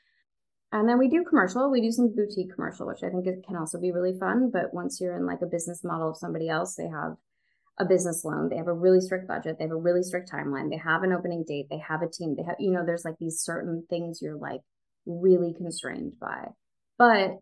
[0.70, 1.70] And then we do commercial.
[1.70, 4.50] We do some boutique commercial, which I think it can also be really fun.
[4.52, 7.16] But once you're in like a business model of somebody else, they have
[7.78, 8.48] a business loan.
[8.48, 9.56] They have a really strict budget.
[9.58, 10.70] They have a really strict timeline.
[10.70, 11.66] They have an opening date.
[11.70, 12.34] They have a team.
[12.36, 14.60] They have, you know, there's like these certain things you're like
[15.06, 16.48] really constrained by.
[16.98, 17.36] But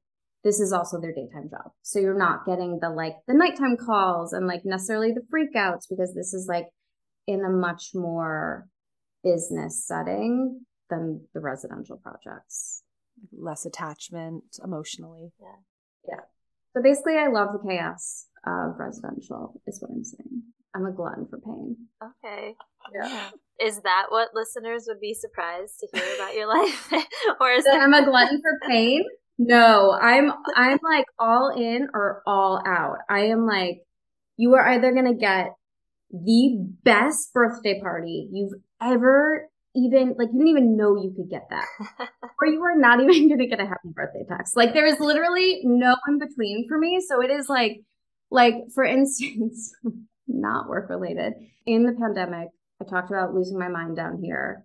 [0.44, 1.72] this is also their daytime job.
[1.83, 6.14] So you're not getting the like the nighttime calls and like necessarily the freakouts because
[6.14, 6.66] this is like
[7.27, 8.68] in a much more
[9.25, 12.83] business setting than the residential projects.
[13.37, 15.33] Less attachment emotionally.
[15.40, 16.09] Yeah.
[16.09, 16.20] Yeah.
[16.77, 20.42] So basically I love the chaos of residential, is what I'm saying.
[20.74, 21.76] I'm a glutton for pain.
[22.02, 22.54] Okay.
[22.94, 23.30] Yeah.
[23.61, 26.92] Is that what listeners would be surprised to hear about your life?
[27.40, 29.04] or is that I'm a glutton for pain?
[29.38, 32.98] No, I'm I'm like all in or all out.
[33.09, 33.82] I am like
[34.37, 35.54] you are either going to get
[36.11, 41.48] the best birthday party you've ever even like you didn't even know you could get
[41.50, 41.66] that
[42.40, 45.00] or you are not even going to get a happy birthday text like there is
[45.00, 47.82] literally no in between for me so it is like
[48.30, 49.72] like, for instance,
[50.26, 51.34] not work related,
[51.66, 52.48] in the pandemic,
[52.80, 54.64] I talked about losing my mind down here.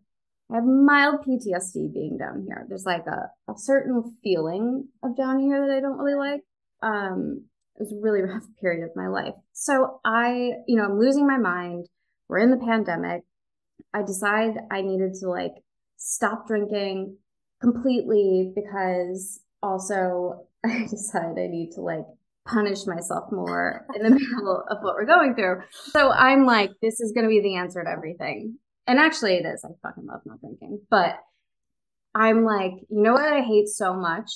[0.52, 2.66] I have mild PTSD being down here.
[2.68, 6.42] There's like a, a certain feeling of down here that I don't really like.
[6.82, 7.46] Um,
[7.76, 9.34] it was a really rough period of my life.
[9.54, 11.88] So I, you know, I'm losing my mind.
[12.28, 13.24] We're in the pandemic.
[13.94, 15.54] I decide I needed to like
[15.98, 17.18] stop drinking
[17.62, 22.06] completely because also I decide I need to like
[22.46, 25.62] punish myself more in the middle of what we're going through.
[25.72, 28.58] So I'm like, this is going to be the answer to everything.
[28.88, 29.64] And actually, it is.
[29.64, 30.82] I fucking love not drinking.
[30.90, 31.16] But
[32.16, 34.30] I'm like, you know what I hate so much?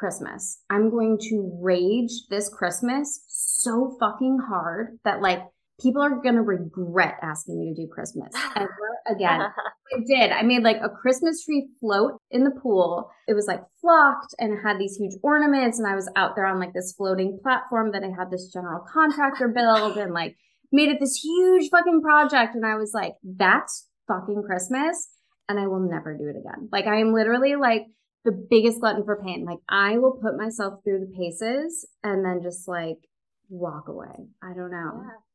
[0.00, 0.62] Christmas.
[0.70, 5.42] I'm going to rage this Christmas so fucking hard that like
[5.80, 8.70] people are going to regret asking me to do Christmas ever
[9.08, 9.40] again.
[9.92, 10.30] I did.
[10.30, 13.10] I made like a Christmas tree float in the pool.
[13.26, 15.78] It was like flocked and it had these huge ornaments.
[15.78, 18.84] And I was out there on like this floating platform that I had this general
[18.92, 20.36] contractor build and like
[20.70, 22.54] made it this huge fucking project.
[22.54, 25.08] And I was like, that's fucking Christmas.
[25.48, 26.68] And I will never do it again.
[26.70, 27.86] Like I am literally like
[28.24, 29.44] the biggest glutton for pain.
[29.44, 32.98] Like I will put myself through the paces and then just like
[33.48, 34.28] walk away.
[34.42, 35.02] I don't know.
[35.02, 35.29] Yeah.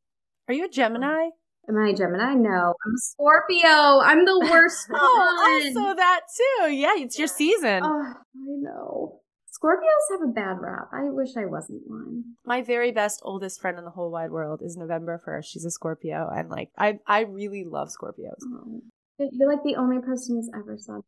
[0.47, 1.29] Are you a Gemini?
[1.67, 2.33] Am I a Gemini?
[2.35, 3.99] No, I'm a Scorpio.
[4.03, 6.71] I'm the worst oh, also that too.
[6.71, 7.81] Yeah, it's your season.
[7.83, 8.15] Oh, I
[8.61, 9.19] know.
[9.51, 10.89] Scorpios have a bad rap.
[10.93, 12.23] I wish I wasn't one.
[12.45, 15.45] My very best oldest friend in the whole wide world is November 1st.
[15.45, 18.37] She's a Scorpio and like I I really love Scorpios.
[18.45, 18.81] Oh.
[19.17, 20.99] You're like the only person who's ever said.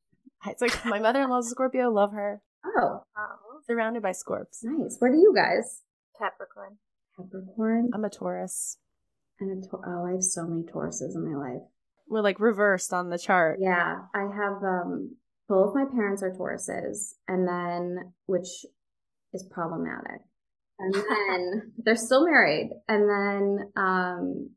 [0.48, 2.42] It's like my mother-in-law's a Scorpio, love her.
[2.80, 4.60] Oh, Oh, Surrounded by Scorps.
[4.64, 4.98] nice.
[5.00, 5.82] Where do you guys?
[6.20, 6.78] Capricorn.
[7.16, 8.78] Capricorn I'm a Taurus.
[9.40, 11.62] And a Tor- oh, I have so many Tauruses in my life.
[12.10, 13.60] We're like reversed on the chart.
[13.62, 15.16] Yeah, I have um
[15.50, 18.66] both my parents are Tauruses, and then which
[19.34, 20.22] is problematic.
[20.80, 24.50] And then they're still married, and then um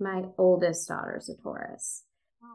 [0.00, 2.04] my oldest daughter's a Taurus.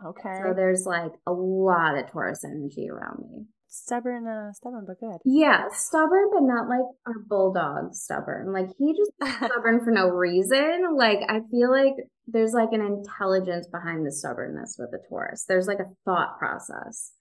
[0.06, 0.38] Okay.
[0.44, 3.46] So there's like a lot of Taurus energy around me.
[3.70, 5.18] Stubborn, uh, stubborn but good.
[5.26, 8.52] Yeah, stubborn, but not like our bulldog stubborn.
[8.54, 10.96] Like he just stubborn for no reason.
[10.96, 11.94] Like I feel like
[12.28, 15.46] there's like an intelligence behind the stubbornness with the Taurus.
[15.48, 17.12] There's like a thought process.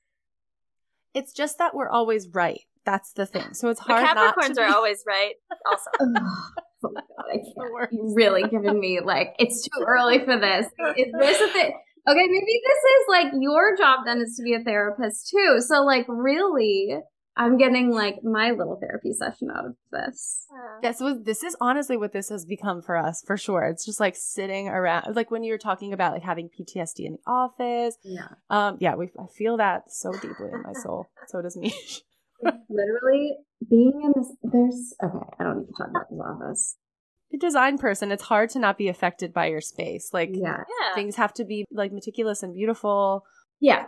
[1.15, 2.61] It's just that we're always right.
[2.85, 3.53] That's the thing.
[3.55, 5.35] So it's The hard not Capricorns to are always right.
[5.67, 7.73] Also, oh my god, I the can't.
[7.73, 7.93] worst.
[7.93, 10.67] You really giving me like it's too early for this.
[10.97, 11.73] Is this a thing?
[12.09, 15.61] Okay, maybe this is like your job then is to be a therapist too.
[15.61, 16.97] So like really,
[17.37, 20.47] I'm getting like my little therapy session out of this.
[20.83, 23.65] Yeah, so this is honestly what this has become for us, for sure.
[23.65, 27.13] It's just like sitting around, like when you were talking about like having PTSD in
[27.13, 27.97] the office.
[28.03, 28.29] Yeah.
[28.49, 31.07] Um, yeah, we I feel that so deeply in my soul.
[31.29, 31.75] So does me.
[32.71, 33.37] literally
[33.69, 36.88] being in this there's okay i don't need to talk about this office A
[37.37, 40.11] design person, it's hard to not be affected by your space.
[40.13, 40.95] Like yeah yeah.
[40.95, 43.25] things have to be like meticulous and beautiful.
[43.61, 43.85] yeah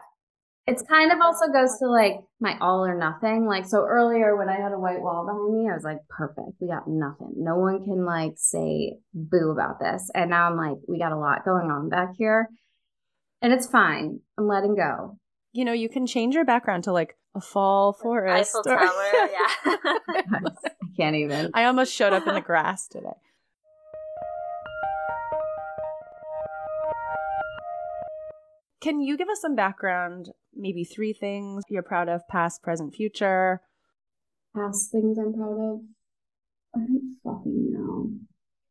[0.67, 4.49] it's kind of also goes to like my all or nothing like so earlier when
[4.51, 7.57] i had a white wall behind me i was like perfect we got nothing no
[7.57, 11.45] one can like say boo about this and now i'm like we got a lot
[11.47, 12.49] going on back here
[13.41, 15.17] and it's fine i'm letting go
[15.53, 18.55] You know, you can change your background to like a fall forest.
[18.55, 19.29] Eiffel or- Tower.
[19.39, 19.75] Yeah.
[20.55, 23.17] i can't even I almost showed up in the grass today.
[28.81, 33.61] Can you give us some background, maybe three things you're proud of, past, present, future?
[34.55, 35.81] past things I'm proud of?
[36.75, 38.11] I don't fucking know.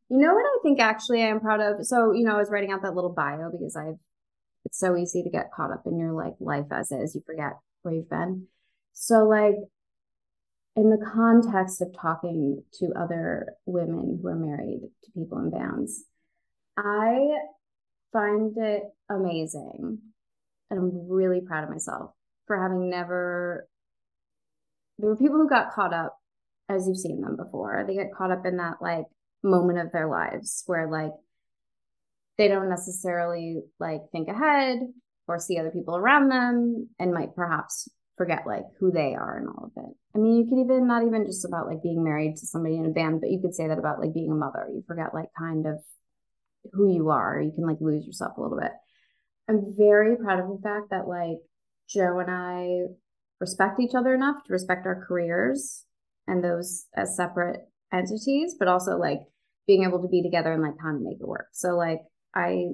[0.09, 1.85] You know what I think actually I'm proud of?
[1.85, 3.99] So, you know, I was writing out that little bio because I've,
[4.65, 7.15] it's so easy to get caught up in your like life as is.
[7.15, 8.47] You forget where you've been.
[8.93, 9.55] So, like,
[10.75, 16.05] in the context of talking to other women who are married to people in bands,
[16.77, 17.37] I
[18.11, 19.99] find it amazing.
[20.69, 22.11] And I'm really proud of myself
[22.45, 23.67] for having never
[24.97, 26.17] there were people who got caught up
[26.67, 27.83] as you've seen them before.
[27.87, 29.05] They get caught up in that like
[29.41, 31.13] moment of their lives where like
[32.37, 34.79] they don't necessarily like think ahead
[35.27, 39.47] or see other people around them and might perhaps forget like who they are and
[39.47, 39.95] all of it.
[40.15, 42.85] I mean you could even not even just about like being married to somebody in
[42.85, 44.67] a band but you could say that about like being a mother.
[44.73, 45.79] You forget like kind of
[46.79, 48.71] who you are you can like lose yourself a little bit
[49.49, 51.37] i'm very proud of the fact that like
[51.89, 52.87] joe and i
[53.39, 55.85] respect each other enough to respect our careers
[56.27, 57.61] and those as separate
[57.91, 59.19] entities, but also like
[59.67, 61.47] being able to be together and like kind of make it work.
[61.53, 62.01] So like
[62.35, 62.67] I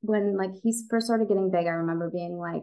[0.00, 2.62] when like he first started getting big, I remember being like,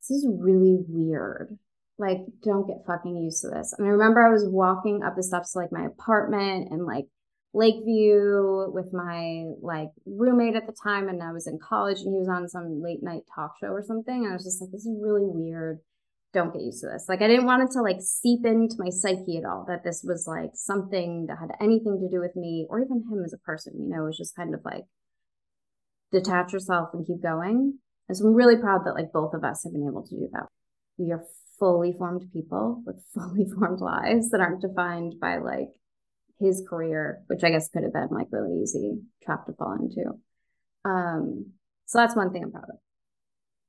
[0.00, 1.58] this is really weird.
[1.96, 3.74] Like, don't get fucking used to this.
[3.76, 7.06] And I remember I was walking up the steps to like my apartment and like
[7.54, 12.18] Lakeview with my like roommate at the time, and I was in college, and he
[12.18, 14.24] was on some late night talk show or something.
[14.24, 15.78] And I was just like, this is really weird.
[16.32, 17.06] Don't get used to this.
[17.08, 20.04] Like, I didn't want it to like seep into my psyche at all that this
[20.04, 23.38] was like something that had anything to do with me or even him as a
[23.38, 23.74] person.
[23.78, 24.84] You know, it was just kind of like
[26.10, 27.78] detach yourself and keep going.
[28.08, 30.28] And so I'm really proud that like both of us have been able to do
[30.32, 30.46] that.
[30.98, 31.24] We are
[31.58, 35.70] fully formed people with fully formed lives that aren't defined by like
[36.38, 40.10] his career, which I guess could have been like really easy trap to fall into.
[40.84, 41.52] Um,
[41.86, 42.76] so that's one thing I'm proud of.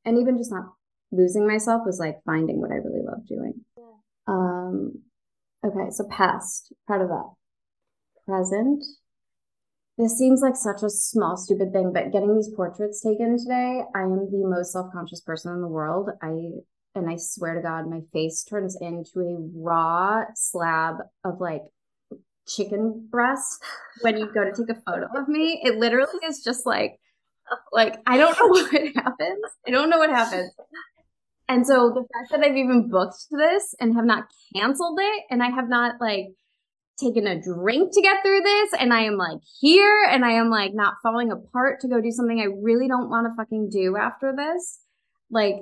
[0.04, 0.74] And even just not
[1.12, 3.62] losing myself was like finding what I really love doing.
[4.28, 5.02] Um,
[5.66, 7.34] okay, so past, proud of that.
[8.26, 8.84] Present.
[9.98, 14.02] This seems like such a small, stupid thing, but getting these portraits taken today, I
[14.02, 16.10] am the most self-conscious person in the world.
[16.22, 16.34] I
[16.96, 21.64] and I swear to God, my face turns into a raw slab of like
[22.48, 23.64] chicken breast
[24.02, 25.62] when you go to take a photo of me.
[25.64, 27.00] It literally is just like,
[27.72, 29.44] like I don't know what happens.
[29.68, 30.52] I don't know what happens.
[31.48, 34.26] And so the fact that I've even booked this and have not
[34.56, 36.28] canceled it, and I have not like
[37.00, 40.50] taken a drink to get through this, and I am like here, and I am
[40.50, 43.96] like not falling apart to go do something I really don't want to fucking do
[43.96, 44.80] after this.
[45.30, 45.58] Like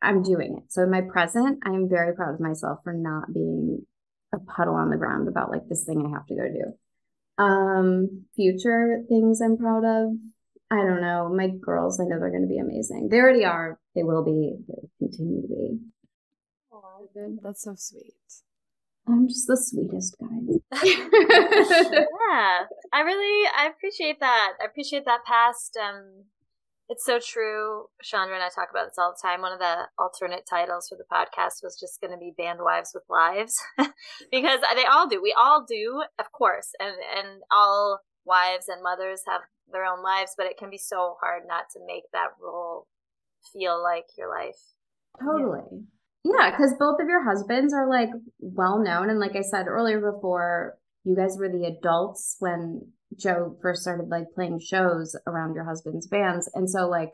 [0.00, 0.72] I'm doing it.
[0.72, 3.84] So in my present, I am very proud of myself for not being
[4.32, 7.42] a puddle on the ground about like this thing I have to go do.
[7.42, 10.12] Um, future things I'm proud of.
[10.70, 11.28] I don't know.
[11.34, 13.08] My girls, I know they're going to be amazing.
[13.08, 13.80] They already are.
[13.94, 14.56] They will be.
[14.68, 15.78] They will continue to be.
[16.72, 18.14] Aww, That's so sweet.
[19.08, 20.26] I'm just the sweetest guy.
[20.84, 24.52] yeah, I really I appreciate that.
[24.60, 25.76] I appreciate that past.
[25.76, 26.24] Um,
[26.90, 27.86] it's so true.
[28.04, 29.42] Chondra and I talk about this all the time.
[29.42, 32.90] One of the alternate titles for the podcast was just going to be "Band Wives
[32.92, 33.56] with Lives,"
[34.32, 35.22] because they all do.
[35.22, 40.34] We all do, of course, and and all wives and mothers have their own lives,
[40.36, 42.88] but it can be so hard not to make that role
[43.52, 44.58] feel like your life.
[45.22, 45.62] Totally.
[45.70, 45.78] Yeah.
[46.22, 48.10] Yeah, because both of your husbands are like
[48.40, 49.08] well known.
[49.08, 54.08] And like I said earlier before, you guys were the adults when Joe first started
[54.08, 56.50] like playing shows around your husband's bands.
[56.54, 57.10] And so like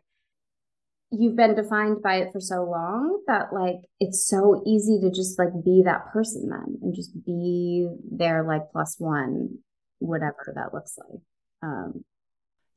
[1.10, 5.38] you've been defined by it for so long that like it's so easy to just
[5.38, 9.58] like be that person then and just be their like plus one,
[9.98, 11.20] whatever that looks like.
[11.62, 12.04] Um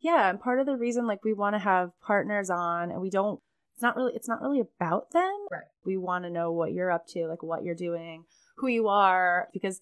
[0.01, 3.09] yeah, and part of the reason like we want to have partners on and we
[3.09, 3.41] don't
[3.73, 5.47] it's not really it's not really about them.
[5.51, 5.63] Right.
[5.83, 8.25] We want to know what you're up to, like what you're doing,
[8.57, 9.81] who you are, because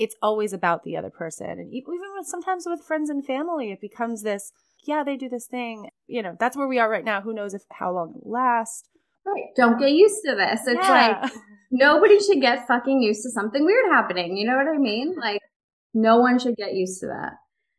[0.00, 1.50] it's always about the other person.
[1.50, 4.50] And even with, sometimes with friends and family, it becomes this,
[4.86, 5.90] yeah, they do this thing.
[6.06, 7.20] You know, that's where we are right now.
[7.20, 8.88] Who knows if how long it will last.
[9.26, 9.44] Right.
[9.54, 10.62] Don't get used to this.
[10.66, 11.20] It's yeah.
[11.20, 11.32] like
[11.70, 14.38] nobody should get fucking used to something weird happening.
[14.38, 15.14] You know what I mean?
[15.20, 15.42] Like
[15.92, 17.32] no one should get used to that.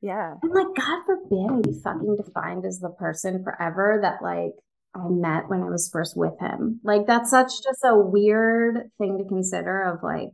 [0.03, 0.35] Yeah.
[0.43, 4.53] And like, God forbid I be fucking defined as the person forever that like
[4.93, 6.81] I met when I was first with him.
[6.83, 10.29] Like that's such just a weird thing to consider of like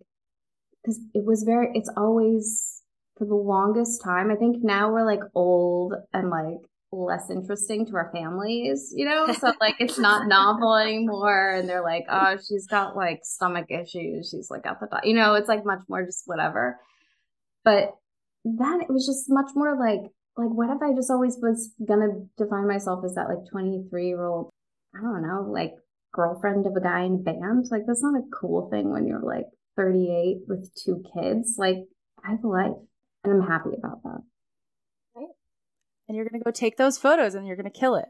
[0.88, 2.82] because it was very it's always
[3.18, 4.32] for the longest time.
[4.32, 6.60] I think now we're like old and like
[6.92, 9.34] less interesting to our families, you know?
[9.34, 14.30] So like it's not novel anymore and they're like, oh, she's got like stomach issues.
[14.32, 15.06] She's like at the top.
[15.06, 16.80] You know, it's like much more just whatever.
[17.66, 17.96] But
[18.46, 22.22] then it was just much more like like what if I just always was gonna
[22.38, 24.52] define myself as that like 23 year old,
[24.96, 25.74] I don't know, like
[26.14, 27.66] girlfriend of a guy in a band?
[27.72, 29.48] Like that's not a cool thing when you're like
[29.78, 31.56] 38 with two kids.
[31.58, 31.78] Like
[32.26, 32.78] I have a life
[33.24, 34.22] and I'm happy about that.
[35.16, 35.28] Right.
[36.08, 38.08] And you're gonna go take those photos and you're gonna kill it.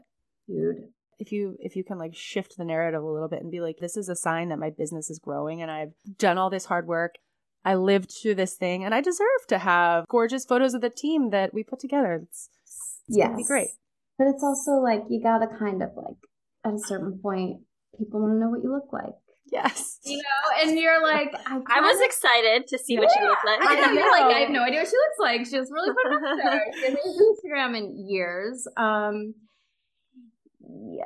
[0.48, 0.88] Dude.
[1.18, 3.76] If you if you can like shift the narrative a little bit and be like,
[3.78, 6.86] this is a sign that my business is growing and I've done all this hard
[6.86, 7.16] work
[7.64, 11.30] I lived through this thing and I deserve to have gorgeous photos of the team
[11.30, 12.22] that we put together.
[12.22, 12.48] It's,
[13.08, 13.36] it's yes.
[13.36, 13.68] be great.
[14.16, 16.16] But it's also like you gotta kind of like
[16.64, 17.60] at a certain point,
[17.96, 19.14] people want to know what you look like.
[19.50, 19.98] Yes.
[20.04, 23.44] You know, and you're like, I, I was excited to see yeah, what she looked
[23.44, 23.60] like.
[23.62, 25.46] I know, you're like, I have no idea what she looks like.
[25.46, 26.64] She was really put up there.
[26.74, 28.66] She hasn't Instagram in years.
[28.76, 29.34] Um,
[30.60, 31.04] yeah,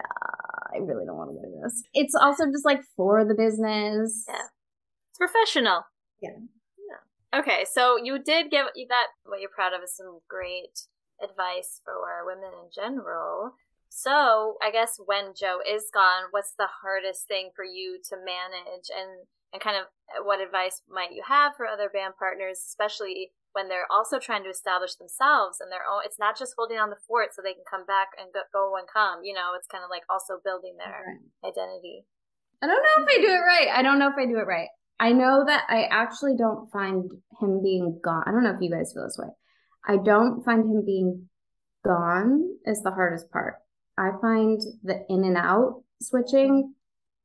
[0.75, 1.83] I really don't want to do this.
[1.95, 4.25] It's also just like for the business.
[4.29, 4.35] Yeah.
[5.11, 5.83] It's professional.
[6.21, 6.31] Yeah.
[6.41, 7.41] Yeah.
[7.41, 10.87] Okay, so you did give that what you're proud of is some great
[11.23, 11.95] advice for
[12.27, 13.55] women in general.
[13.93, 18.89] So I guess when Joe is gone, what's the hardest thing for you to manage
[18.89, 23.33] and and kind of uh, what advice might you have for other band partners, especially
[23.53, 26.89] when they're also trying to establish themselves and their own it's not just holding on
[26.89, 29.69] the fort so they can come back and go, go and come you know it's
[29.69, 31.53] kind of like also building their right.
[31.53, 32.01] identity
[32.63, 34.49] i don't know if i do it right i don't know if i do it
[34.49, 34.73] right
[35.03, 38.23] I know that I actually don't find him being gone.
[38.25, 39.31] I don't know if you guys feel this way.
[39.85, 41.29] I don't find him being
[41.85, 43.57] gone is the hardest part.
[43.97, 46.75] I find the in and out switching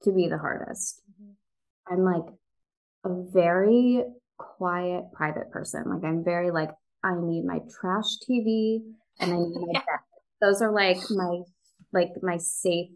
[0.04, 1.02] to be the hardest.
[1.22, 1.94] Mm-hmm.
[1.94, 2.34] I'm like
[3.06, 4.04] a very
[4.38, 5.86] quiet, private person.
[5.88, 6.72] Like I'm very like
[7.04, 8.80] I need my trash TV
[9.20, 9.80] and I need my yeah.
[9.88, 10.00] bed.
[10.42, 11.42] Those are like my
[11.94, 12.90] like my safe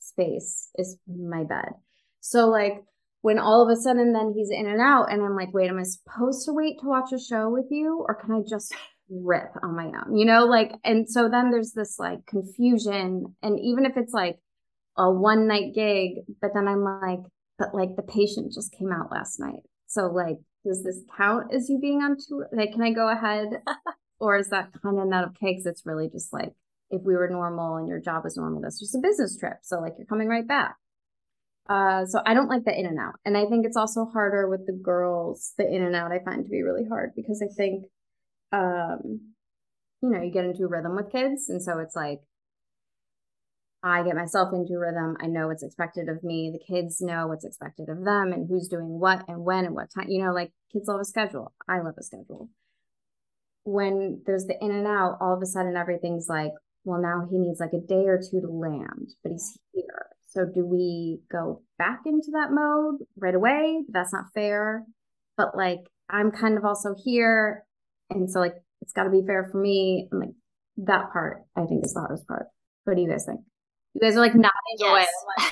[0.00, 1.72] space is my bed.
[2.20, 2.82] So like
[3.20, 5.78] when all of a sudden then he's in and out and I'm like, wait, am
[5.78, 8.72] I supposed to wait to watch a show with you or can I just
[9.10, 10.16] rip on my own?
[10.16, 13.34] You know, like, and so then there's this like confusion.
[13.42, 14.38] And even if it's like
[14.96, 17.20] a one night gig, but then I'm like,
[17.58, 19.62] but like the patient just came out last night.
[19.86, 22.48] So like, does this count as you being on tour?
[22.52, 23.62] Like, can I go ahead?
[24.20, 25.54] or is that kind of not okay?
[25.54, 26.52] Cause it's really just like,
[26.90, 29.58] if we were normal and your job was normal, that's just a business trip.
[29.62, 30.76] So like, you're coming right back.
[31.68, 33.16] Uh, so I don't like the in and out.
[33.24, 35.52] And I think it's also harder with the girls.
[35.58, 37.84] The in and out I find to be really hard because I think,
[38.52, 39.34] um,
[40.02, 41.48] you know, you get into a rhythm with kids.
[41.48, 42.20] And so it's like,
[43.82, 45.16] I get myself into a rhythm.
[45.20, 46.52] I know what's expected of me.
[46.52, 49.90] The kids know what's expected of them and who's doing what and when and what
[49.94, 50.08] time.
[50.08, 51.52] You know, like kids love a schedule.
[51.68, 52.48] I love a schedule.
[53.64, 56.52] When there's the in and out, all of a sudden everything's like,
[56.84, 60.06] well, now he needs like a day or two to land, but he's here.
[60.26, 63.84] So do we go back into that mode right away?
[63.88, 64.84] That's not fair.
[65.36, 65.80] But like,
[66.10, 67.64] I'm kind of also here.
[68.10, 70.08] And so, like, it's got to be fair for me.
[70.10, 70.34] And like,
[70.78, 72.46] that part, I think, is the hardest part.
[72.84, 73.40] What do you guys think?
[73.94, 75.08] You guys are like nodding yes.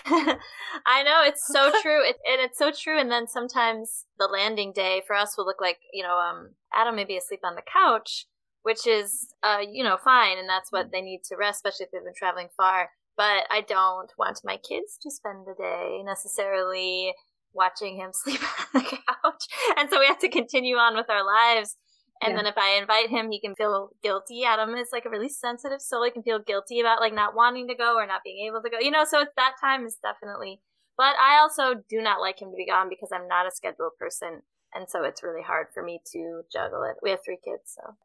[0.07, 0.35] away.
[0.87, 2.99] I know it's so true, it, and it's so true.
[2.99, 6.97] And then sometimes the landing day for us will look like you know, um, Adam
[6.97, 8.27] may be asleep on the couch,
[8.63, 11.91] which is uh, you know, fine, and that's what they need to rest, especially if
[11.93, 12.91] they've been traveling far.
[13.17, 17.15] But I don't want my kids to spend the day necessarily
[17.55, 19.45] watching him sleep on the couch,
[19.77, 21.77] and so we have to continue on with our lives.
[22.23, 22.37] And yeah.
[22.37, 24.45] then if I invite him, he can feel guilty.
[24.45, 26.05] Adam is like a really sensitive soul.
[26.05, 28.71] He can feel guilty about like not wanting to go or not being able to
[28.71, 28.79] go.
[28.81, 30.61] You know, so it's that time is definitely.
[30.97, 33.93] But I also do not like him to be gone because I'm not a scheduled
[33.99, 34.41] person,
[34.73, 36.97] and so it's really hard for me to juggle it.
[37.03, 37.97] We have three kids, so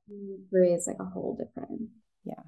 [0.49, 1.89] three is like a whole different.
[2.26, 2.43] Yeah.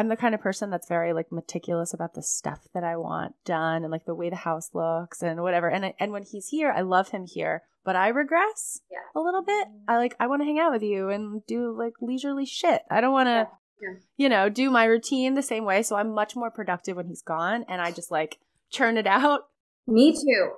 [0.00, 3.34] I'm the kind of person that's very like meticulous about the stuff that I want
[3.44, 5.68] done and like the way the house looks and whatever.
[5.68, 8.96] And I, and when he's here, I love him here, but I regress yeah.
[9.14, 9.68] a little bit.
[9.68, 9.90] Mm-hmm.
[9.90, 12.80] I like I want to hang out with you and do like leisurely shit.
[12.90, 13.44] I don't want to, yeah.
[13.82, 13.94] yeah.
[14.16, 15.82] you know, do my routine the same way.
[15.82, 18.38] So I'm much more productive when he's gone, and I just like
[18.70, 19.40] churn it out.
[19.86, 20.52] Me too.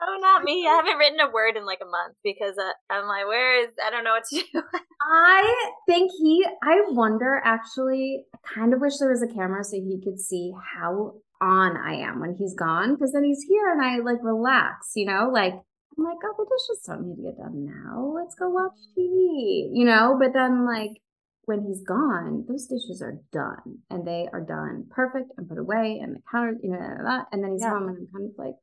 [0.00, 0.66] Oh, not me.
[0.66, 3.70] I haven't written a word in like a month because uh, I'm like, where is,
[3.84, 4.62] I don't know what to do.
[5.02, 9.76] I think he, I wonder actually, I kind of wish there was a camera so
[9.76, 13.82] he could see how on I am when he's gone because then he's here and
[13.82, 15.30] I like relax, you know?
[15.32, 18.12] Like, I'm like, oh, the dishes don't need to get done now.
[18.14, 20.16] Let's go watch TV, you know?
[20.18, 21.02] But then, like,
[21.44, 25.98] when he's gone, those dishes are done and they are done perfect and put away
[26.00, 27.70] and the counter, you know, and then he's yeah.
[27.70, 28.54] home and I'm kind of like,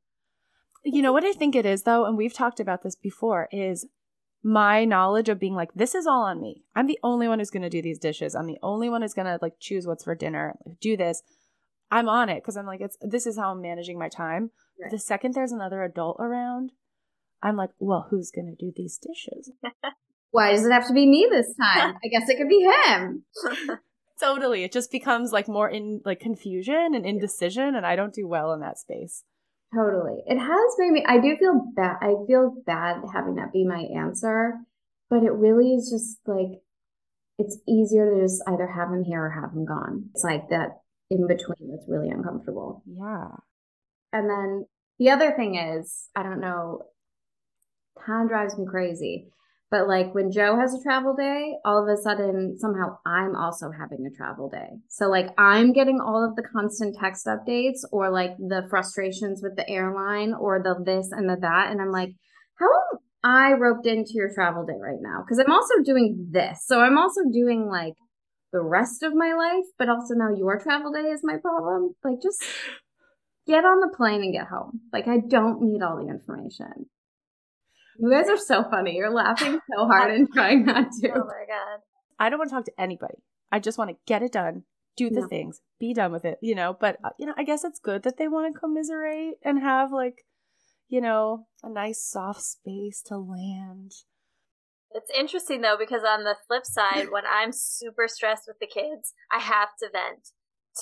[0.84, 3.86] you know what I think it is though, and we've talked about this before, is
[4.42, 6.62] my knowledge of being like, this is all on me.
[6.74, 8.34] I'm the only one who's gonna do these dishes.
[8.34, 11.22] I'm the only one who's gonna like choose what's for dinner, do this.
[11.90, 14.50] I'm on it because I'm like, it's this is how I'm managing my time.
[14.80, 14.90] Right.
[14.90, 16.72] the second there's another adult around,
[17.42, 19.50] I'm like, well, who's gonna do these dishes?
[20.30, 21.94] Why does it have to be me this time?
[22.04, 23.24] I guess it could be him.
[24.20, 24.64] totally.
[24.64, 28.52] It just becomes like more in like confusion and indecision, and I don't do well
[28.52, 29.24] in that space.
[29.74, 30.22] Totally.
[30.26, 31.96] It has made me, I do feel bad.
[32.00, 34.54] I feel bad having that be my answer,
[35.10, 36.60] but it really is just like,
[37.38, 40.08] it's easier to just either have him here or have him gone.
[40.14, 42.82] It's like that in between that's really uncomfortable.
[42.86, 43.28] Yeah.
[44.12, 44.66] And then
[44.98, 46.84] the other thing is, I don't know,
[48.04, 49.28] kind of drives me crazy.
[49.70, 53.70] But like when Joe has a travel day, all of a sudden somehow I'm also
[53.76, 54.78] having a travel day.
[54.88, 59.56] So like I'm getting all of the constant text updates or like the frustrations with
[59.56, 61.72] the airline or the this and the that.
[61.72, 62.10] And I'm like,
[62.60, 65.24] how am I roped into your travel day right now?
[65.24, 66.64] Because I'm also doing this.
[66.64, 67.94] So I'm also doing like
[68.52, 71.96] the rest of my life, but also now your travel day is my problem.
[72.04, 72.40] Like just
[73.48, 74.80] get on the plane and get home.
[74.92, 76.86] Like I don't need all the information.
[77.98, 78.96] You guys are so funny.
[78.96, 81.10] You're laughing so hard and trying not to.
[81.10, 81.80] Oh my god.
[82.18, 83.22] I don't want to talk to anybody.
[83.52, 84.64] I just want to get it done,
[84.96, 86.76] do the things, be done with it, you know.
[86.78, 89.92] But, uh, you know, I guess it's good that they want to commiserate and have,
[89.92, 90.24] like,
[90.88, 93.92] you know, a nice soft space to land.
[94.92, 99.12] It's interesting though, because on the flip side, when I'm super stressed with the kids,
[99.30, 100.30] I have to vent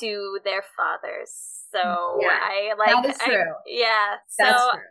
[0.00, 1.32] to their fathers.
[1.72, 3.34] So yeah, I like, that is true.
[3.34, 4.14] I, yeah.
[4.38, 4.82] That's so true.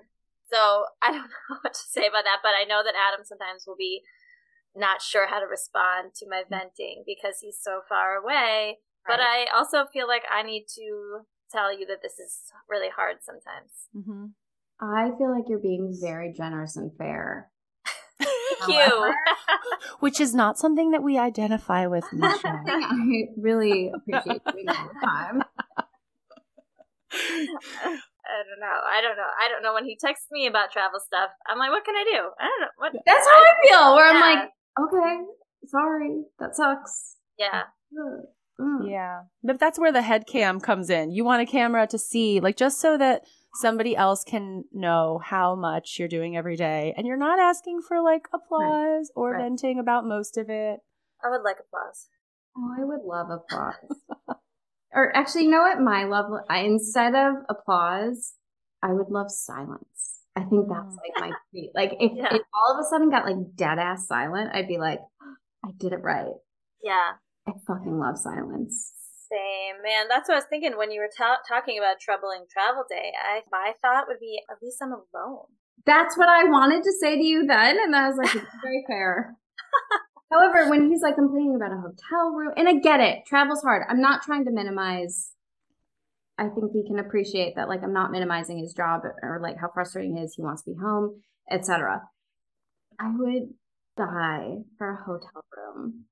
[0.53, 3.65] So I don't know what to say about that, but I know that Adam sometimes
[3.65, 4.01] will be
[4.75, 8.77] not sure how to respond to my venting because he's so far away.
[9.07, 9.17] Right.
[9.17, 13.17] But I also feel like I need to tell you that this is really hard
[13.21, 13.89] sometimes.
[13.95, 14.25] Mm-hmm.
[14.81, 17.51] I feel like you're being very generous and fair.
[18.19, 19.13] Thank you.
[19.99, 22.03] Which is not something that we identify with.
[22.21, 25.43] I really appreciate doing all the time.
[28.25, 28.79] I don't know.
[28.83, 29.31] I don't know.
[29.39, 29.73] I don't know.
[29.73, 32.21] When he texts me about travel stuff, I'm like, what can I do?
[32.39, 32.73] I don't know.
[32.77, 32.93] What?
[33.05, 33.95] That's how I feel.
[33.95, 34.13] Where yeah.
[34.13, 34.49] I'm like,
[34.79, 35.15] okay,
[35.65, 37.15] sorry, that sucks.
[37.37, 37.63] Yeah.
[38.59, 38.89] Mm.
[38.89, 39.21] Yeah.
[39.43, 41.11] But that's where the head cam comes in.
[41.11, 43.23] You want a camera to see, like, just so that
[43.55, 46.93] somebody else can know how much you're doing every day.
[46.95, 49.21] And you're not asking for, like, applause right.
[49.21, 49.43] or right.
[49.43, 50.79] venting about most of it.
[51.23, 52.07] I would like applause.
[52.55, 54.37] Oh, I would love applause.
[54.93, 55.79] or actually, you know what?
[55.79, 58.33] My love, I, instead of applause,
[58.81, 60.21] I would love silence.
[60.35, 60.97] I think that's mm.
[60.97, 61.71] like my treat.
[61.75, 62.33] Like if yeah.
[62.33, 64.99] it all of a sudden got like dead ass silent, I'd be like,
[65.65, 66.33] I did it right.
[66.83, 67.11] Yeah.
[67.47, 68.91] I fucking love silence.
[69.29, 70.07] Same, man.
[70.09, 73.11] That's what I was thinking when you were ta- talking about troubling travel day.
[73.17, 75.47] I my thought would be at least I'm alone.
[75.85, 79.35] That's what I wanted to say to you then, and I was like, very fair.
[80.33, 83.83] However, when he's like complaining about a hotel room, and I get it, travel's hard.
[83.87, 85.33] I'm not trying to minimize
[86.37, 89.69] I think we can appreciate that like I'm not minimizing his job or like how
[89.73, 92.01] frustrating it is he wants to be home, etc.
[92.99, 93.53] I would
[93.95, 96.05] die for a hotel room.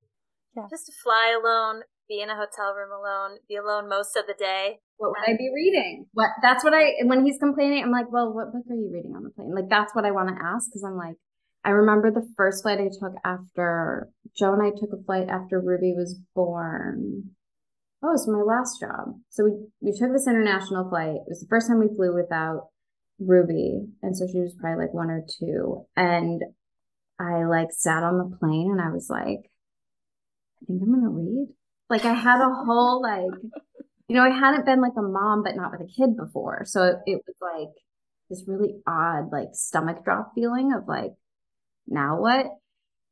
[0.55, 0.67] Yeah.
[0.69, 4.35] Just to fly alone, be in a hotel room alone, be alone most of the
[4.37, 4.79] day.
[4.97, 6.05] What would I be reading?
[6.13, 9.15] What that's what I when he's complaining, I'm like, well, what book are you reading
[9.15, 9.55] on the plane?
[9.55, 11.15] Like that's what I want to ask because I'm like,
[11.63, 15.59] I remember the first flight I took after Joe and I took a flight after
[15.59, 17.31] Ruby was born.
[18.03, 19.19] Oh, it was my last job.
[19.29, 21.17] So we we took this international flight.
[21.17, 22.69] It was the first time we flew without
[23.19, 25.85] Ruby, and so she was probably like one or two.
[25.95, 26.41] And
[27.19, 29.51] I like sat on the plane and I was like,
[30.61, 31.49] I think I'm gonna read.
[31.89, 33.39] Like I had a whole like
[34.11, 36.63] you know, I hadn't been like a mom, but not with a kid before.
[36.65, 37.73] So it, it was like
[38.29, 41.13] this really odd, like stomach drop feeling of like,
[41.91, 42.45] now what?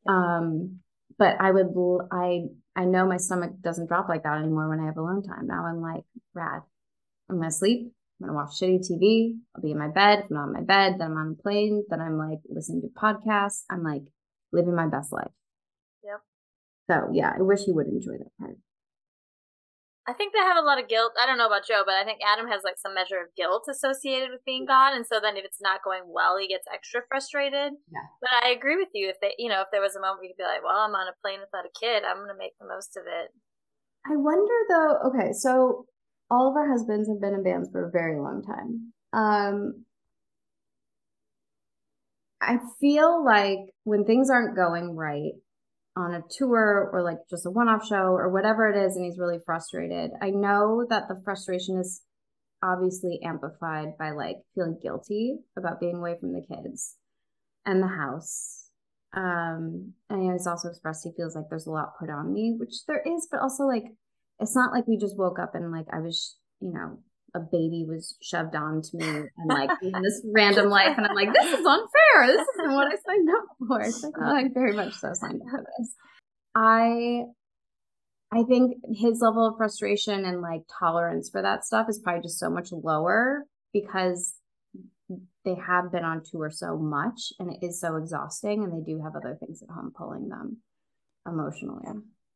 [0.07, 0.79] Um,
[1.17, 1.67] but I would,
[2.11, 5.47] I, I know my stomach doesn't drop like that anymore when I have alone time.
[5.47, 6.61] Now I'm like, rad.
[7.29, 7.91] I'm to sleep.
[8.21, 9.35] I'm to watch shitty TV.
[9.55, 10.19] I'll be in my bed.
[10.19, 11.83] If I'm not in my bed, then I'm on a plane.
[11.89, 13.63] Then I'm like listening to podcasts.
[13.69, 14.03] I'm like
[14.51, 15.31] living my best life.
[16.03, 16.21] Yep.
[16.89, 18.57] So yeah, I wish he would enjoy that part.
[20.09, 21.13] I think they have a lot of guilt.
[21.21, 23.69] I don't know about Joe, but I think Adam has like some measure of guilt
[23.69, 27.01] associated with being gone, and so then if it's not going well, he gets extra
[27.07, 27.77] frustrated.
[27.93, 28.09] Yeah.
[28.19, 29.09] But I agree with you.
[29.09, 30.81] If they, you know, if there was a moment where you could be like, "Well,
[30.81, 32.01] I'm on a plane without a kid.
[32.01, 33.29] I'm going to make the most of it."
[34.09, 35.13] I wonder though.
[35.13, 35.85] Okay, so
[36.31, 38.93] all of our husbands have been in bands for a very long time.
[39.13, 39.85] Um,
[42.41, 45.33] I feel like when things aren't going right,
[45.99, 49.05] on a tour or like just a one off show or whatever it is, and
[49.05, 50.11] he's really frustrated.
[50.21, 52.01] I know that the frustration is
[52.63, 56.95] obviously amplified by like feeling guilty about being away from the kids
[57.65, 58.69] and the house.
[59.15, 62.85] Um, and he's also expressed he feels like there's a lot put on me, which
[62.87, 63.85] there is, but also like
[64.39, 66.99] it's not like we just woke up and like I was, you know,
[67.35, 71.33] a baby was shoved onto me and like in this random life and I'm like,
[71.33, 72.27] this is unfair.
[72.27, 73.81] This isn't what I signed up for.
[73.81, 75.95] It's like, oh, I very much so signed up for this.
[76.55, 77.23] I
[78.31, 82.39] I think his level of frustration and like tolerance for that stuff is probably just
[82.39, 84.35] so much lower because
[85.45, 89.01] they have been on tour so much and it is so exhausting and they do
[89.01, 90.57] have other things at home pulling them
[91.25, 91.85] emotionally.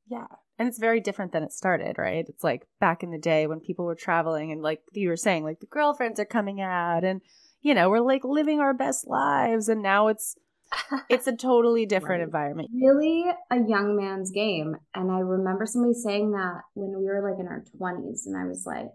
[0.07, 0.25] Yeah.
[0.59, 2.25] And it's very different than it started, right?
[2.27, 5.43] It's like back in the day when people were traveling and like you were saying,
[5.43, 7.21] like the girlfriends are coming out and
[7.61, 10.35] you know, we're like living our best lives and now it's
[11.09, 12.25] it's a totally different right.
[12.25, 12.69] environment.
[12.73, 14.75] Really a young man's game.
[14.93, 18.45] And I remember somebody saying that when we were like in our 20s and I
[18.45, 18.89] was like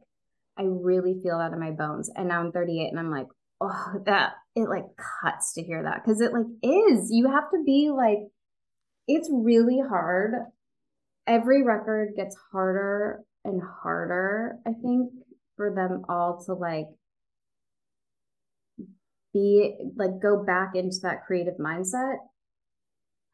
[0.57, 2.11] I really feel that in my bones.
[2.17, 3.29] And now I'm 38 and I'm like,
[3.61, 4.87] "Oh, that it like
[5.23, 7.11] cuts to hear that cuz it like is.
[7.11, 8.31] You have to be like
[9.07, 10.35] it's really hard
[11.29, 15.13] every record gets harder and harder, I think,
[15.57, 16.87] for them all to like
[19.33, 22.17] be like go back into that creative mindset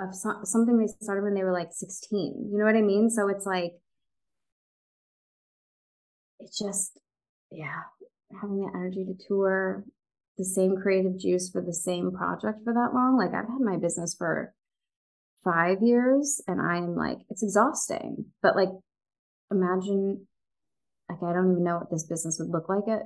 [0.00, 2.50] of so- something they started when they were like 16.
[2.52, 3.10] You know what I mean?
[3.10, 3.72] So it's like
[6.40, 6.98] it's just
[7.50, 7.82] yeah,
[8.40, 9.84] having the energy to tour,
[10.36, 13.16] the same creative juice for the same project for that long.
[13.16, 14.52] Like I've had my business for
[15.44, 18.26] five years and I'm like, it's exhausting.
[18.42, 18.70] But like,
[19.50, 20.26] imagine,
[21.08, 23.02] like, I don't even know what this business would look like it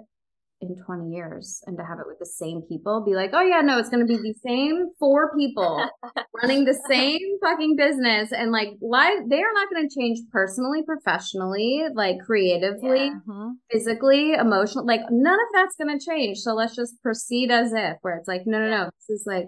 [0.61, 3.61] in 20 years and to have it with the same people be like, oh yeah,
[3.61, 5.89] no, it's going to be the same four people
[6.43, 10.82] running the same fucking business and like life, they are not going to change personally,
[10.82, 13.18] professionally, like creatively, yeah.
[13.28, 13.51] mm-hmm.
[13.70, 16.39] physically, emotionally, like none of that's going to change.
[16.39, 19.47] So let's just proceed as if where it's like, no, no, no, this is like,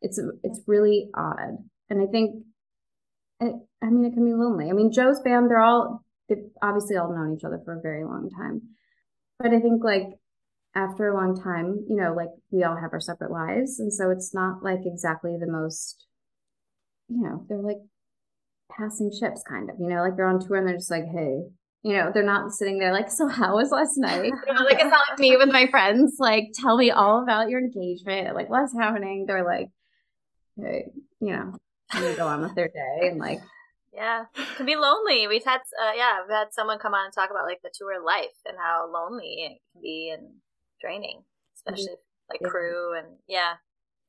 [0.00, 1.58] it's, it's really odd.
[1.88, 2.44] And I think,
[3.40, 4.70] it, I mean, it can be lonely.
[4.70, 8.04] I mean, Joe's band, they're all, they've obviously all known each other for a very
[8.04, 8.62] long time.
[9.38, 10.18] But I think like
[10.74, 13.78] after a long time, you know, like we all have our separate lives.
[13.78, 16.06] And so it's not like exactly the most,
[17.08, 17.80] you know, they're like
[18.70, 21.42] passing ships kind of, you know, like they're on tour and they're just like, hey,
[21.82, 24.24] you know, they're not sitting there like, so how was last night?
[24.24, 27.48] You know, like it's not like me with my friends, like, tell me all about
[27.48, 29.24] your engagement, like what's happening.
[29.26, 29.68] They're like,
[30.60, 30.86] hey,
[31.20, 31.52] you know,
[31.92, 33.40] and you go on with their day and like
[33.92, 35.26] yeah it can be lonely.
[35.26, 38.04] We've had uh, yeah we've had someone come on and talk about like the tour
[38.04, 40.34] life and how lonely it can be and
[40.80, 41.22] draining
[41.56, 42.44] especially mm-hmm.
[42.44, 43.54] like crew and yeah.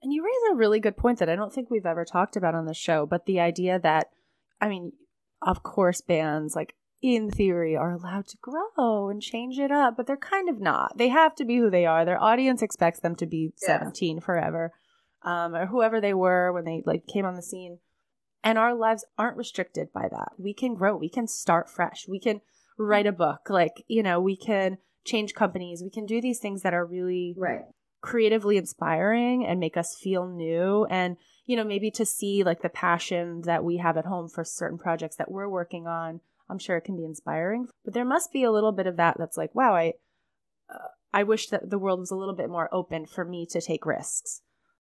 [0.03, 2.53] And you raise a really good point that i don't think we've ever talked about
[2.53, 4.09] on the show but the idea that
[4.61, 4.91] i mean
[5.41, 10.07] of course bands like in theory are allowed to grow and change it up but
[10.07, 10.97] they're kind of not.
[10.97, 12.05] They have to be who they are.
[12.05, 13.80] Their audience expects them to be yeah.
[13.80, 14.73] 17 forever
[15.28, 17.80] um, or whoever they were when they like came on the scene.
[18.43, 20.30] And our lives aren't restricted by that.
[20.38, 20.95] We can grow.
[20.95, 22.07] We can start fresh.
[22.07, 22.39] We can
[22.80, 23.49] write a book.
[23.49, 25.84] Like, you know, we can change companies.
[25.84, 27.65] We can do these things that are really right
[27.99, 31.17] creatively inspiring and make us feel new and
[31.47, 34.78] you know maybe to see like the passion that we have at home for certain
[34.78, 38.43] projects that we're working on i'm sure it can be inspiring but there must be
[38.43, 39.93] a little bit of that that's like wow i
[40.69, 43.59] uh, i wish that the world was a little bit more open for me to
[43.59, 44.41] take risks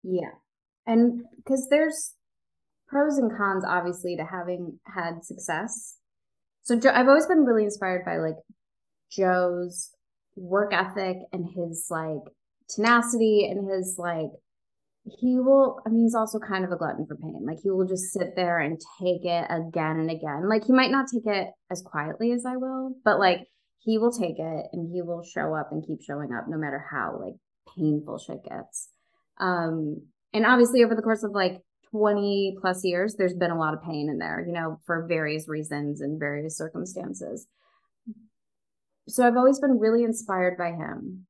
[0.04, 0.32] yeah.
[0.86, 2.14] And because there's
[2.88, 5.98] pros and cons obviously to having had success.
[6.64, 8.38] So joe, i've always been really inspired by like
[9.12, 9.92] joe's
[10.36, 12.24] work ethic and his like
[12.70, 14.32] tenacity and his like
[15.20, 17.42] he will i mean he's also kind of a glutton for pain.
[17.46, 20.48] Like he will just sit there and take it again and again.
[20.48, 23.48] Like he might not take it as quietly as i will but like
[23.80, 26.84] he will take it and he will show up and keep showing up no matter
[26.92, 27.36] how like
[27.76, 28.90] painful shit gets
[29.40, 30.02] um
[30.34, 31.62] and obviously over the course of like
[31.92, 35.48] 20 plus years there's been a lot of pain in there you know for various
[35.48, 37.48] reasons and various circumstances.
[39.08, 41.26] So i've always been really inspired by him.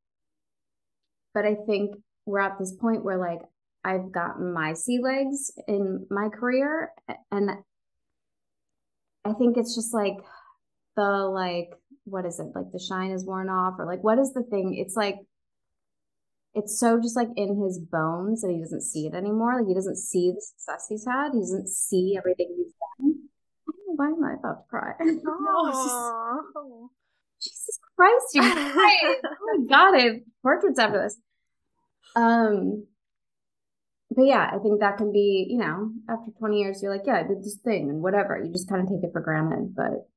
[1.34, 1.96] But I think
[2.26, 3.42] we're at this point where like
[3.84, 6.92] I've gotten my sea legs in my career
[7.32, 7.52] and
[9.26, 10.18] I think it's just like
[10.96, 11.70] the like
[12.06, 12.48] what is it?
[12.54, 14.76] Like the shine is worn off or like what is the thing?
[14.76, 15.16] It's like
[16.56, 19.74] it's so just like in his bones that he doesn't see it anymore like he
[19.74, 23.16] doesn't see the success he's had he doesn't see everything he's done
[23.96, 24.94] why am I about to cry?
[25.28, 26.90] Oh,
[27.42, 28.56] Jesus Christ, you guys.
[28.56, 31.18] oh my god, I have portraits after this.
[32.16, 32.88] Um
[34.16, 37.16] but yeah, I think that can be, you know, after 20 years, you're like, yeah,
[37.16, 38.40] I did this thing and whatever.
[38.42, 39.76] You just kind of take it for granted.
[39.76, 40.08] But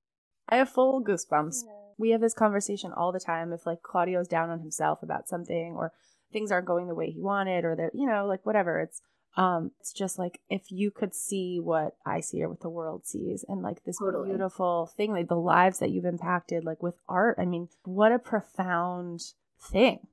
[0.49, 1.63] I have full goosebumps.
[1.65, 1.73] Yeah.
[1.97, 3.55] We have this conversation all the time.
[3.55, 5.93] If like Claudio's down on himself about something or
[6.33, 9.03] things aren't going the way he wanted or that, you know, like whatever, it's,
[9.37, 13.07] um, it's just like if you could see what I see or what the world
[13.07, 14.31] sees and like this totally.
[14.31, 17.37] beautiful thing, like the lives that you've impacted, like with art.
[17.39, 19.21] I mean, what a profound
[19.61, 20.07] thing.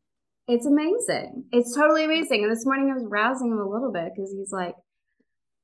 [0.48, 1.46] It's amazing.
[1.54, 2.44] It's totally amazing.
[2.44, 4.76] And this morning I was rousing him a little bit because he's like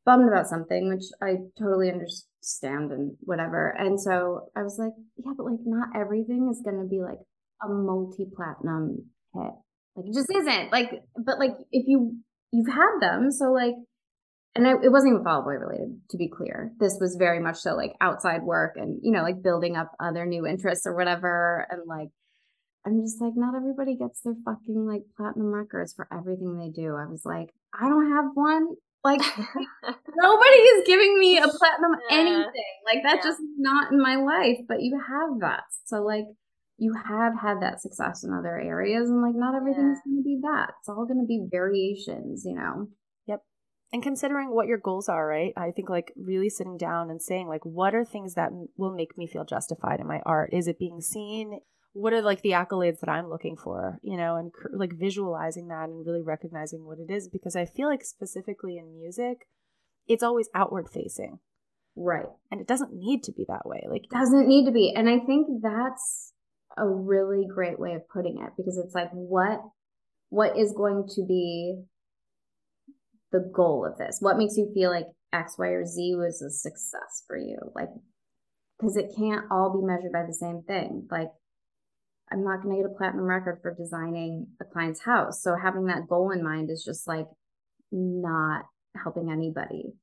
[0.06, 3.76] bummed about something, which I totally understand and whatever.
[3.78, 7.20] And so I was like, yeah, but like not everything is going to be like
[7.62, 9.54] a multi platinum hit.
[9.96, 10.72] Like it just isn't.
[10.72, 12.18] Like, but like if you
[12.52, 13.74] you've had them, so like,
[14.56, 16.72] and I, it wasn't even Fall Boy related, to be clear.
[16.80, 20.26] This was very much so like outside work and you know like building up other
[20.26, 22.10] new interests or whatever, and like
[22.86, 26.96] I'm just like, not everybody gets their fucking like platinum records for everything they do.
[26.96, 28.76] I was like, I don't have one.
[29.04, 29.22] Like
[30.16, 32.18] nobody is giving me a platinum yeah.
[32.18, 32.74] anything.
[32.86, 33.32] Like that's yeah.
[33.32, 35.64] just not in my life, but you have that.
[35.86, 36.26] So like
[36.80, 40.11] you have had that success in other areas and like not everything's yeah.
[40.11, 40.71] going to be that.
[40.80, 42.88] It's all going to be variations, you know.
[43.27, 43.41] Yep.
[43.93, 45.53] And considering what your goals are, right?
[45.57, 49.17] I think like really sitting down and saying like what are things that will make
[49.17, 50.53] me feel justified in my art?
[50.53, 51.59] Is it being seen?
[51.93, 55.89] what are like the accolades that I'm looking for, you know, and like visualizing that
[55.89, 59.47] and really recognizing what it is because I feel like specifically in music,
[60.07, 61.39] it's always outward facing.
[61.95, 62.27] Right.
[62.51, 63.86] And it doesn't need to be that way.
[63.89, 64.93] Like it doesn't need to be.
[64.95, 66.34] And I think that's
[66.78, 69.61] a really great way of putting it because it's like what
[70.30, 71.82] what is going to be
[73.32, 74.17] the goal of this?
[74.20, 77.57] What makes you feel like X, Y, or Z was a success for you?
[77.76, 77.89] Like
[78.80, 81.07] because it can't all be measured by the same thing.
[81.11, 81.30] Like
[82.32, 85.41] I'm not going to get a platinum record for designing a client's house.
[85.41, 87.28] So having that goal in mind is just like
[87.91, 88.65] not
[89.03, 89.93] helping anybody.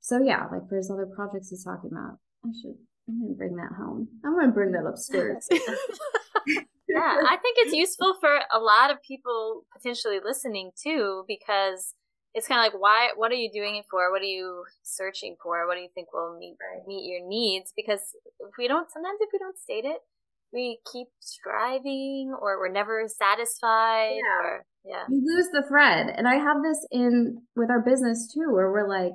[0.00, 2.76] So yeah, like for his other projects he's talking about, I should
[3.08, 4.08] I'm gonna bring that home.
[4.24, 5.46] I'm gonna bring that upstairs.
[5.50, 11.94] yeah, I think it's useful for a lot of people potentially listening too, because
[12.34, 13.10] it's kind of like, why?
[13.16, 14.10] What are you doing it for?
[14.10, 15.66] What are you searching for?
[15.66, 17.72] What do you think will meet meet your needs?
[17.76, 18.00] Because
[18.40, 19.98] if we don't, sometimes if we don't state it,
[20.54, 24.46] we keep striving or we're never satisfied yeah.
[24.46, 28.52] or yeah you lose the thread and i have this in with our business too
[28.52, 29.12] where we're like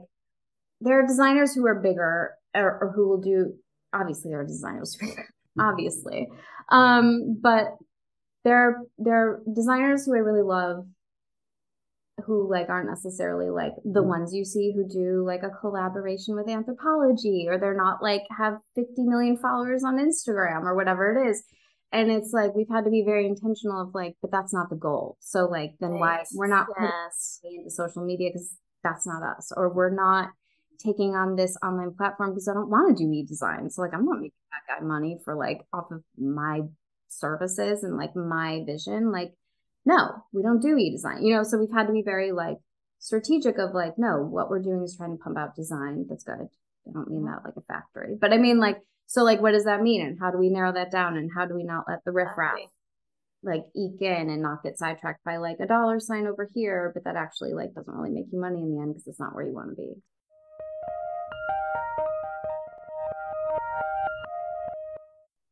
[0.81, 3.53] there are designers who are bigger or, or who will do
[3.93, 5.27] obviously there are designers bigger
[5.59, 6.27] obviously
[6.69, 7.77] um but
[8.43, 10.85] there there are designers who i really love
[12.25, 14.09] who like aren't necessarily like the mm-hmm.
[14.09, 18.57] ones you see who do like a collaboration with Anthropologie or they're not like have
[18.75, 21.43] 50 million followers on Instagram or whatever it is.
[21.91, 24.75] And it's like we've had to be very intentional of like, but that's not the
[24.75, 25.17] goal.
[25.21, 27.39] So like then why we're not yes.
[27.43, 30.29] into social media because that's not us, or we're not
[30.81, 33.69] taking on this online platform because I don't want to do e-design.
[33.69, 36.61] So like I'm not making that guy money for like off of my
[37.09, 39.11] services and like my vision.
[39.11, 39.33] Like
[39.85, 42.57] no, we don't do e-design, you know, so we've had to be very like
[42.99, 46.05] strategic of like, no, what we're doing is trying to pump out design.
[46.09, 46.47] That's good.
[46.87, 48.77] I don't mean that like a factory, but I mean like,
[49.07, 50.01] so like, what does that mean?
[50.05, 51.17] And how do we narrow that down?
[51.17, 52.59] And how do we not let the riffraff
[53.41, 57.05] like eke in and not get sidetracked by like a dollar sign over here, but
[57.05, 59.45] that actually like doesn't really make you money in the end because it's not where
[59.45, 59.93] you want to be.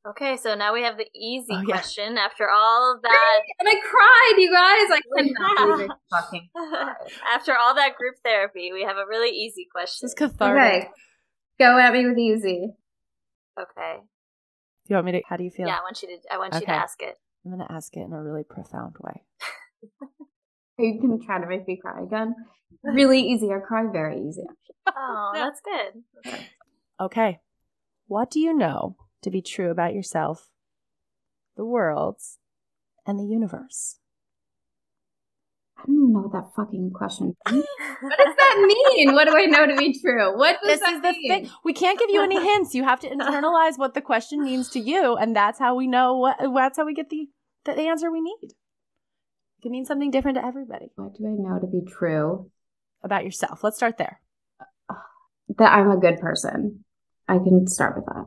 [0.09, 1.65] Okay, so now we have the easy Oh, yeah.
[1.65, 4.97] question after all of that And I cried, you guys.
[4.97, 5.97] I could not believe it.
[6.11, 6.49] Fucking
[7.33, 10.05] after all that group therapy, we have a really easy question.
[10.05, 10.83] This is cathartic.
[10.83, 10.89] Okay.
[11.59, 12.69] Go at me with easy.
[13.59, 13.97] Okay.
[13.97, 15.21] Do you want me to?
[15.27, 15.67] How do you feel?
[15.67, 17.15] Yeah, I want you to I want you to ask it.
[17.43, 19.23] I'm gonna ask it in a really profound way.
[20.79, 22.35] Are you gonna try to make me cry again?
[22.83, 23.49] Really easy.
[23.51, 24.43] I cry very easy.
[24.87, 26.35] Oh, that's good.
[27.01, 27.39] Okay.
[28.07, 28.95] What do you know
[29.27, 30.49] to be true about yourself,
[31.55, 32.17] the world,
[33.05, 33.99] and the universe?
[35.77, 37.65] I don't even know what that fucking question means.
[38.01, 39.13] What does that mean?
[39.13, 40.35] What do I know to be true?
[40.37, 41.43] What does This that is the mean?
[41.43, 41.51] thing.
[41.63, 42.73] We can't give you any hints.
[42.73, 46.17] You have to internalize what the question means to you, and that's how we know
[46.17, 46.37] what.
[46.41, 47.27] That's how we get the
[47.65, 48.37] the answer we need.
[48.49, 52.49] It can mean something different to everybody What do I know to be true?
[53.03, 53.63] about yourself.
[53.63, 54.19] Let's start there.
[55.59, 56.83] That I'm a good person.
[57.27, 58.25] I can start with that.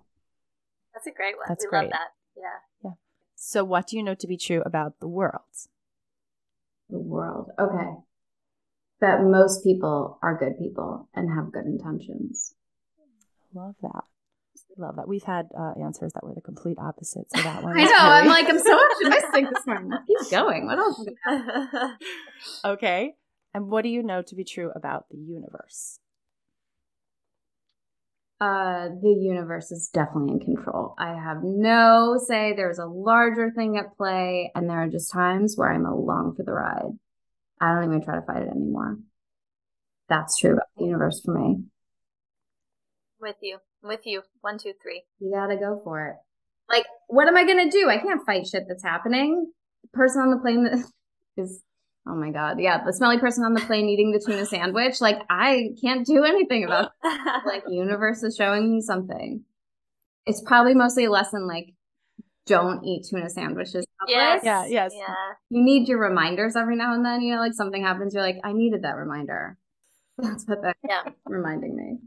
[1.00, 1.46] That's a great one.
[1.48, 1.92] That's we love great.
[1.92, 2.08] that.
[2.36, 2.42] Yeah.
[2.84, 2.90] Yeah.
[3.34, 5.40] So, what do you know to be true about the world?
[6.90, 7.50] The world.
[7.58, 7.94] Okay.
[9.00, 12.54] That most people are good people and have good intentions.
[13.54, 14.04] Love that.
[14.76, 15.08] Love that.
[15.08, 17.26] We've had uh, answers that were the complete opposite.
[17.34, 17.72] So that one.
[17.78, 17.96] I was know.
[17.98, 19.90] I'm like, I'm so optimistic this morning.
[19.90, 20.66] Let's keep going.
[20.66, 21.04] What else?
[22.64, 23.14] okay.
[23.54, 25.98] And what do you know to be true about the universe?
[28.40, 30.94] Uh, the universe is definitely in control.
[30.98, 32.54] I have no say.
[32.54, 36.42] There's a larger thing at play, and there are just times where I'm along for
[36.44, 36.98] the ride.
[37.60, 38.96] I don't even try to fight it anymore.
[40.08, 41.64] That's true about the universe for me.
[43.20, 43.58] with you.
[43.82, 44.22] With you.
[44.40, 45.02] One, two, three.
[45.18, 46.16] You gotta go for it.
[46.74, 47.90] Like, what am I gonna do?
[47.90, 49.52] I can't fight shit that's happening.
[49.82, 50.84] The person on the plane that
[51.36, 51.62] is,
[52.06, 55.00] oh my god, yeah, the smelly person on the plane eating the tuna sandwich.
[55.00, 57.20] Like, I can't do anything about it.
[57.46, 59.44] Like, universe is showing me something.
[60.26, 61.74] It's probably mostly a lesson like,
[62.46, 63.86] don't eat tuna sandwiches.
[64.06, 64.42] in yes.
[64.44, 64.92] Yeah, yes.
[64.96, 65.14] Yeah.
[65.50, 67.20] You need your reminders every now and then.
[67.22, 69.56] You know, like something happens, you're like, I needed that reminder.
[70.18, 71.02] That's what that Yeah.
[71.26, 71.98] reminding me.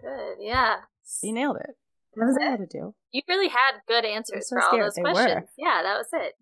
[0.00, 0.36] Good.
[0.40, 0.76] Yeah.
[1.22, 1.70] You nailed it.
[2.16, 2.50] That was That's I it.
[2.60, 2.94] had to do.
[3.12, 5.12] You really had good answers so for all those They were.
[5.12, 5.48] questions.
[5.56, 6.34] Yeah, that was it.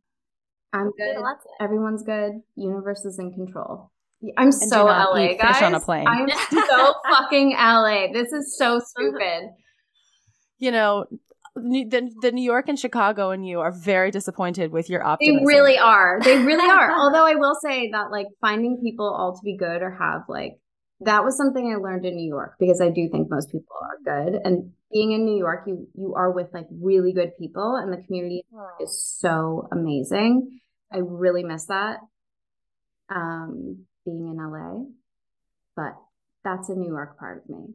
[0.73, 1.17] I'm good.
[1.17, 1.55] a lot today.
[1.61, 2.33] Everyone's good.
[2.57, 3.91] Universe is in control.
[4.37, 5.57] I'm do so not LA, eat guys.
[5.57, 6.07] fish on a plane.
[6.07, 8.13] I'm so fucking LA.
[8.13, 9.51] This is so stupid.
[10.59, 11.07] You know,
[11.57, 15.45] the, the New York and Chicago and you are very disappointed with your optimism.
[15.45, 16.21] They really are.
[16.23, 16.93] They really are.
[16.99, 20.59] Although I will say that like finding people all to be good or have like
[21.01, 23.99] that was something I learned in New York because I do think most people are
[24.05, 24.41] good.
[24.45, 28.03] And being in New York, you you are with like really good people and the
[28.07, 28.45] community
[28.81, 30.61] is so amazing.
[30.93, 31.99] I really miss that.
[33.09, 34.85] Um being in LA.
[35.77, 35.95] But
[36.45, 37.75] that's a New York part of me.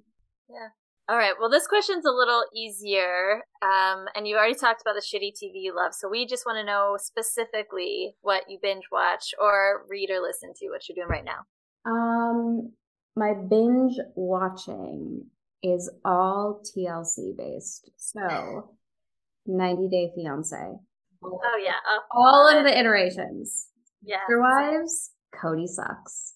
[0.49, 0.69] Yeah.
[1.09, 1.33] All right.
[1.39, 3.43] Well, this question's a little easier.
[3.61, 5.93] Um, and you already talked about the shitty TV you love.
[5.93, 10.51] So we just want to know specifically what you binge watch or read or listen
[10.57, 11.45] to, what you're doing right now.
[11.85, 12.73] Um,
[13.15, 15.27] my binge watching
[15.63, 17.89] is all TLC based.
[17.95, 18.71] So,
[19.45, 20.75] 90 Day Fiance.
[21.23, 21.73] Oh, yeah.
[22.11, 23.67] All of the iterations.
[24.03, 24.17] yeah.
[24.27, 26.33] Sister Wives, Kody sucks.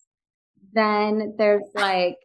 [0.73, 2.15] Then there's like,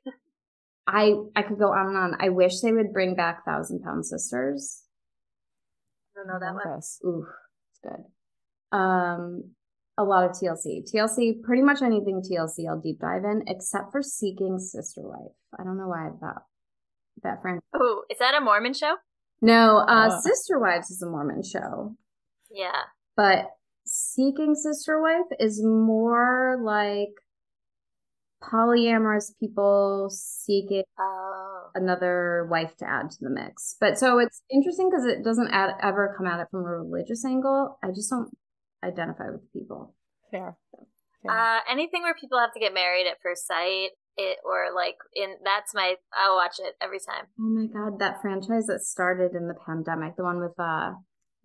[0.86, 2.16] I I could go on and on.
[2.20, 4.82] I wish they would bring back Thousand Pound Sisters.
[6.14, 6.76] I don't know that one.
[6.76, 7.00] this.
[7.04, 7.26] Ooh,
[7.70, 8.76] it's good.
[8.78, 9.50] Um,
[9.98, 10.82] a lot of TLC.
[10.92, 15.32] TLC, pretty much anything TLC I'll deep dive in, except for Seeking Sister Wife.
[15.58, 16.42] I don't know why that
[17.22, 17.60] that friend.
[17.74, 18.94] Oh, is that a Mormon show?
[19.42, 20.20] No, uh, Oh.
[20.20, 21.94] Sister Wives is a Mormon show,
[22.50, 22.82] Yeah.
[23.16, 23.50] but
[23.88, 27.14] Seeking Sister Wife is more like
[28.42, 31.70] polyamorous people seeking Oh.
[31.74, 33.76] another wife to add to the mix.
[33.80, 37.24] But so it's interesting because it doesn't add, ever come at it from a religious
[37.24, 37.78] angle.
[37.82, 38.30] I just don't
[38.84, 39.94] identify with people.
[40.30, 40.56] Fair.
[41.22, 41.30] Fair.
[41.30, 45.36] Uh, anything where people have to get married at first sight, it or like in
[45.44, 47.26] that's my I'll watch it every time.
[47.38, 50.92] Oh my god, that franchise that started in the pandemic, the one with uh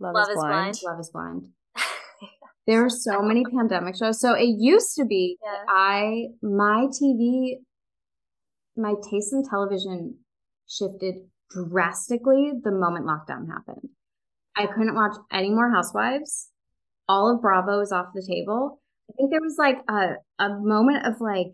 [0.02, 0.52] Love, Love is is blind.
[0.52, 0.78] Blind.
[0.84, 1.48] Love is Blind.
[2.68, 4.20] There were so many pandemic shows.
[4.22, 5.64] So it used to be Yeah.
[5.68, 7.56] I my TV
[8.78, 10.20] my taste in television
[10.70, 11.16] shifted
[11.50, 13.90] drastically the moment lockdown happened.
[14.56, 16.50] I couldn't watch any more Housewives.
[17.10, 18.80] All of Bravo was off the table.
[19.10, 21.48] I think there was like a a moment of like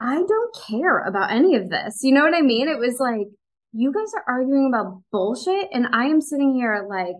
[0.00, 1.98] I don't care about any of this.
[2.02, 2.68] You know what I mean?
[2.68, 3.26] It was like
[3.74, 7.16] you guys are arguing about bullshit and I am sitting here like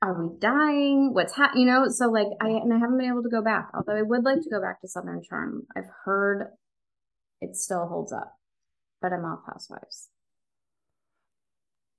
[0.00, 1.10] are we dying?
[1.12, 1.66] What's happening?
[1.66, 3.68] You know, so like I and I haven't been able to go back.
[3.74, 5.66] Although I would like to go back to Southern Charm.
[5.76, 6.52] I've heard
[7.40, 8.34] it still holds up,
[9.02, 10.08] but I'm off Housewives.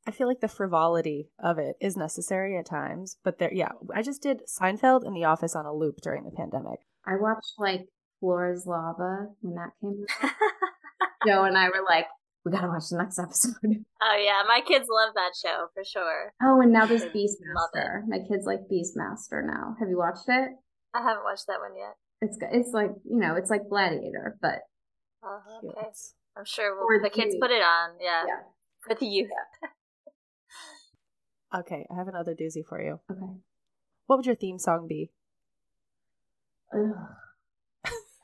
[0.08, 4.02] I feel like the frivolity of it is necessary at times, but there, yeah, I
[4.02, 6.80] just did Seinfeld and The Office on a loop during the pandemic.
[7.06, 7.82] I watched like
[8.20, 10.32] Floor is Lava when that came out.
[11.28, 12.06] Joe and I were like,
[12.46, 13.54] we gotta watch the next episode.
[14.02, 16.34] Oh yeah, my kids love that show for sure.
[16.42, 18.04] Oh, and now there's Beastmaster.
[18.08, 19.76] My kids like Beastmaster now.
[19.80, 20.50] Have you watched it?
[20.94, 21.96] I haven't watched that one yet.
[22.22, 24.60] It's it's like you know it's like Gladiator, but
[25.24, 25.88] oh, okay.
[26.38, 27.92] I'm sure we'll, the kids put it on.
[28.02, 28.42] Yeah, yeah.
[28.82, 29.30] for the youth.
[31.56, 33.00] okay, I have another doozy for you.
[33.12, 33.34] Okay,
[34.08, 35.12] what would your theme song be?
[36.74, 36.96] Ugh.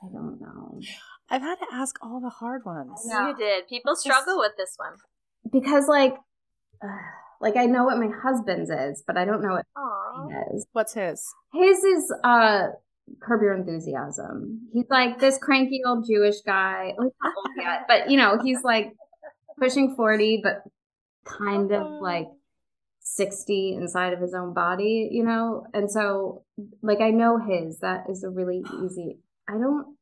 [0.06, 0.80] I don't know.
[1.28, 3.02] I've had to ask all the hard ones.
[3.04, 3.68] You did.
[3.68, 4.94] People struggle with this one
[5.52, 6.14] because, like,
[6.82, 6.88] uh,
[7.40, 10.66] like I know what my husband's is, but I don't know what mine is.
[10.72, 11.22] What's his?
[11.52, 12.68] His is uh
[13.20, 14.68] Curb Your Enthusiasm.
[14.72, 16.94] He's like this cranky old Jewish guy.
[16.96, 17.12] Well,
[17.58, 18.92] yet, but you know, he's like
[19.58, 20.62] pushing forty, but
[21.24, 22.28] kind of like
[23.00, 25.66] 60 inside of his own body, you know?
[25.74, 26.44] And so,
[26.82, 27.80] like, I know his.
[27.80, 29.18] That is a really easy.
[29.48, 29.95] I don't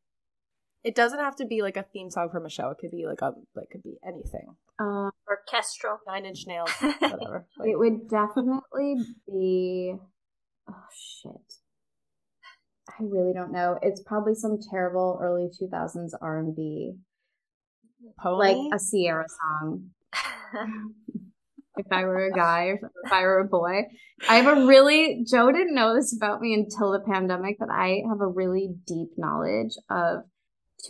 [0.85, 2.68] it doesn't have to be like a theme song from a show.
[2.68, 4.55] It could be like a like could be anything.
[4.78, 5.99] Uh, Orchestral.
[6.07, 7.47] Nine Inch Nails, whatever.
[7.59, 9.95] like, it would definitely be.
[10.68, 11.55] Oh shit!
[12.89, 13.78] I really don't know.
[13.82, 16.93] It's probably some terrible early two thousands R and B,
[18.24, 19.91] like a Ciara song.
[21.76, 23.82] if I were a guy or if I were a boy.
[24.28, 28.03] I have a really, Joe didn't know this about me until the pandemic, but I
[28.09, 30.22] have a really deep knowledge of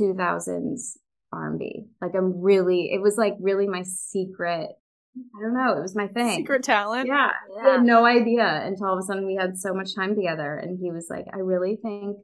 [0.01, 0.97] 2000s
[1.32, 1.86] R&B.
[2.01, 4.70] Like I'm really, it was like really my secret.
[5.16, 5.76] I don't know.
[5.76, 6.38] It was my thing.
[6.38, 7.07] Secret talent.
[7.07, 7.30] Yeah.
[7.57, 7.62] yeah.
[7.62, 10.57] I had no idea until all of a sudden we had so much time together.
[10.57, 12.18] And he was like, I really think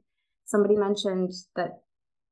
[0.45, 1.81] somebody mentioned that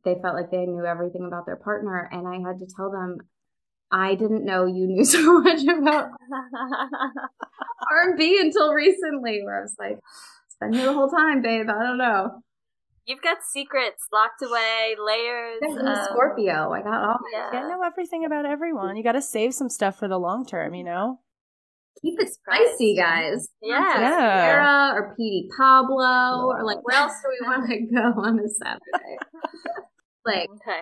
[0.03, 2.09] they felt like they knew everything about their partner.
[2.11, 3.19] And I had to tell them,
[3.91, 6.11] I didn't know you knew so much about
[7.91, 9.97] R&B until recently where I was like,
[10.47, 11.67] it's been here the whole time, babe.
[11.69, 12.43] I don't know.
[13.09, 15.59] You've got secrets locked away, layers.
[15.63, 16.71] Um, Scorpio.
[16.71, 17.17] I got all.
[17.33, 17.53] Yeah.
[17.53, 18.97] You know everything about everyone.
[18.97, 20.75] You got to save some stuff for the long term.
[20.75, 21.19] You know.
[22.03, 23.49] Keep it spicy, guys.
[23.63, 23.99] Yeah.
[23.99, 24.41] yeah.
[24.45, 28.47] Ciara or Petey Pablo or like where else do we want to go on a
[28.47, 29.17] Saturday?
[30.25, 30.81] like, okay.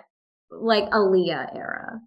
[0.52, 2.02] like Aaliyah era.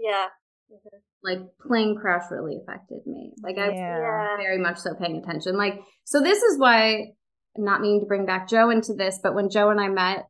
[0.00, 0.28] Yeah.
[0.72, 0.96] Mm-hmm.
[1.22, 3.34] Like plane crash really affected me.
[3.42, 3.98] Like I yeah.
[3.98, 5.58] was very much so paying attention.
[5.58, 7.12] Like so, this is why
[7.58, 10.28] not meaning to bring back Joe into this, but when Joe and I met,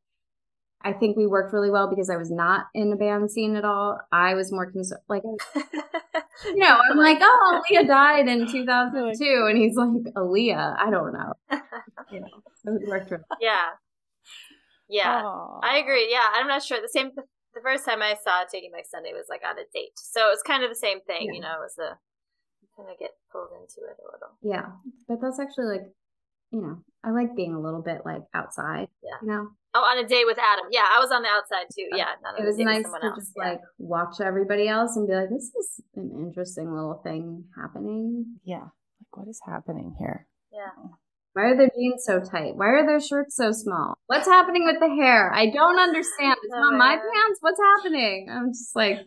[0.82, 3.64] I think we worked really well because I was not in the band scene at
[3.64, 3.98] all.
[4.12, 5.22] I was more concerned, like,
[6.44, 9.46] you know, I'm like, oh, Aaliyah died in 2002.
[9.48, 11.32] And he's like, Aaliyah, I don't know.
[12.12, 12.28] you know,
[12.62, 13.38] so it worked really well.
[13.40, 13.70] Yeah.
[14.88, 15.22] Yeah.
[15.22, 15.60] Aww.
[15.64, 16.08] I agree.
[16.10, 16.26] Yeah.
[16.34, 16.80] I'm not sure.
[16.80, 19.96] The same, the first time I saw Taking Back Sunday was like on a date.
[19.96, 21.32] So it was kind of the same thing, yeah.
[21.32, 21.98] you know, it was a,
[22.76, 24.36] kind of get pulled into it a little.
[24.42, 24.76] Yeah.
[25.08, 25.86] But that's actually like
[26.56, 28.88] you know, I like being a little bit like outside.
[29.04, 29.18] Yeah.
[29.22, 29.48] You know?
[29.74, 30.66] Oh, on a date with Adam.
[30.70, 31.88] Yeah, I was on the outside too.
[31.92, 32.16] Uh, yeah.
[32.38, 33.18] It was nice to else.
[33.18, 33.50] just yeah.
[33.50, 38.38] like watch everybody else and be like, this is an interesting little thing happening.
[38.42, 38.72] Yeah.
[38.72, 40.26] Like, what is happening here?
[40.50, 40.88] Yeah.
[41.34, 42.56] Why are their jeans so tight?
[42.56, 43.98] Why are their shirts so small?
[44.06, 45.30] What's happening with the hair?
[45.30, 46.38] I don't understand.
[46.42, 47.38] It's not my pants.
[47.42, 48.28] What's happening?
[48.32, 49.00] I'm just like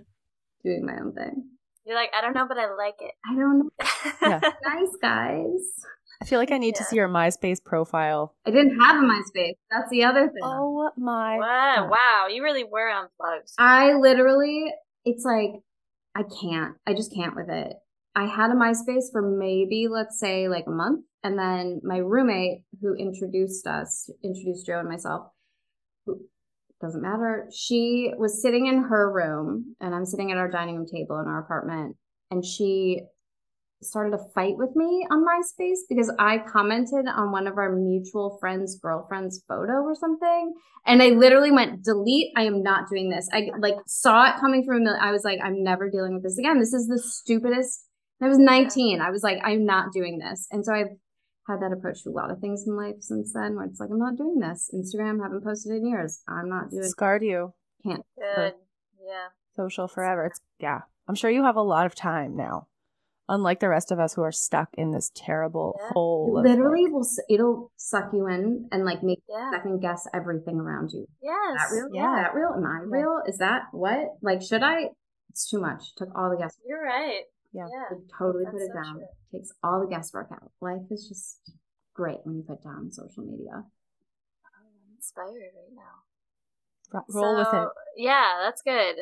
[0.63, 1.49] doing my own thing.
[1.85, 3.15] You're like, I don't know, but I like it.
[3.25, 3.69] I don't know.
[4.21, 4.39] Yeah.
[4.39, 5.85] nice guys.
[6.21, 6.79] I feel like I need yeah.
[6.79, 8.35] to see your MySpace profile.
[8.45, 9.53] I didn't have a MySpace.
[9.71, 10.41] That's the other thing.
[10.43, 11.37] Oh my!
[11.37, 13.51] Wow, wow, you really were unplugged.
[13.57, 14.65] I literally,
[15.05, 15.51] it's like
[16.15, 16.75] I can't.
[16.85, 17.73] I just can't with it.
[18.15, 22.63] I had a MySpace for maybe let's say like a month, and then my roommate
[22.81, 25.31] who introduced us, introduced Joe and myself,
[26.05, 26.19] who
[26.81, 27.47] doesn't matter.
[27.55, 31.27] She was sitting in her room, and I'm sitting at our dining room table in
[31.27, 31.95] our apartment,
[32.29, 33.03] and she
[33.81, 38.37] started a fight with me on MySpace because I commented on one of our mutual
[38.39, 40.53] friends' girlfriend's photo or something.
[40.85, 42.31] And I literally went, delete.
[42.35, 43.29] I am not doing this.
[43.31, 45.01] I like saw it coming from a million.
[45.01, 46.59] I was like, I'm never dealing with this again.
[46.59, 47.85] This is the stupidest.
[48.21, 48.99] I was 19.
[48.99, 50.47] I was like, I'm not doing this.
[50.51, 50.97] And so I've
[51.47, 53.89] had that approach to a lot of things in life since then where it's like,
[53.91, 54.69] I'm not doing this.
[54.73, 56.21] Instagram haven't posted in years.
[56.27, 57.53] I'm not doing Scarred you.
[57.83, 58.05] Can't.
[58.17, 58.53] Good.
[59.01, 59.29] Yeah.
[59.55, 60.25] Social forever.
[60.25, 60.81] It's yeah.
[61.07, 62.67] I'm sure you have a lot of time now
[63.29, 65.89] unlike the rest of us who are stuck in this terrible yeah.
[65.93, 66.41] hole.
[66.43, 69.51] literally, will it'll suck you in and like make yeah.
[69.51, 71.07] second guess everything around you.
[71.21, 71.35] Yes.
[71.35, 71.89] Is that real?
[71.93, 72.17] Yeah.
[72.17, 72.53] Is that real?
[72.57, 73.21] Am I real?
[73.27, 74.17] Is that what?
[74.21, 74.89] Like, should I?
[75.29, 75.95] It's too much.
[75.95, 76.57] Took all the guess.
[76.67, 77.21] You're right.
[77.53, 77.67] Yeah.
[77.71, 77.95] Yeah.
[77.97, 78.93] Would totally put it so down.
[78.95, 79.05] true.
[79.31, 80.51] Takes all the guesswork out.
[80.59, 81.51] Life is just
[81.93, 83.53] great when you put down social media.
[83.53, 86.09] I'm inspired right now.
[86.91, 87.69] Ro- Roll with it.
[87.97, 88.95] Yeah, that's good.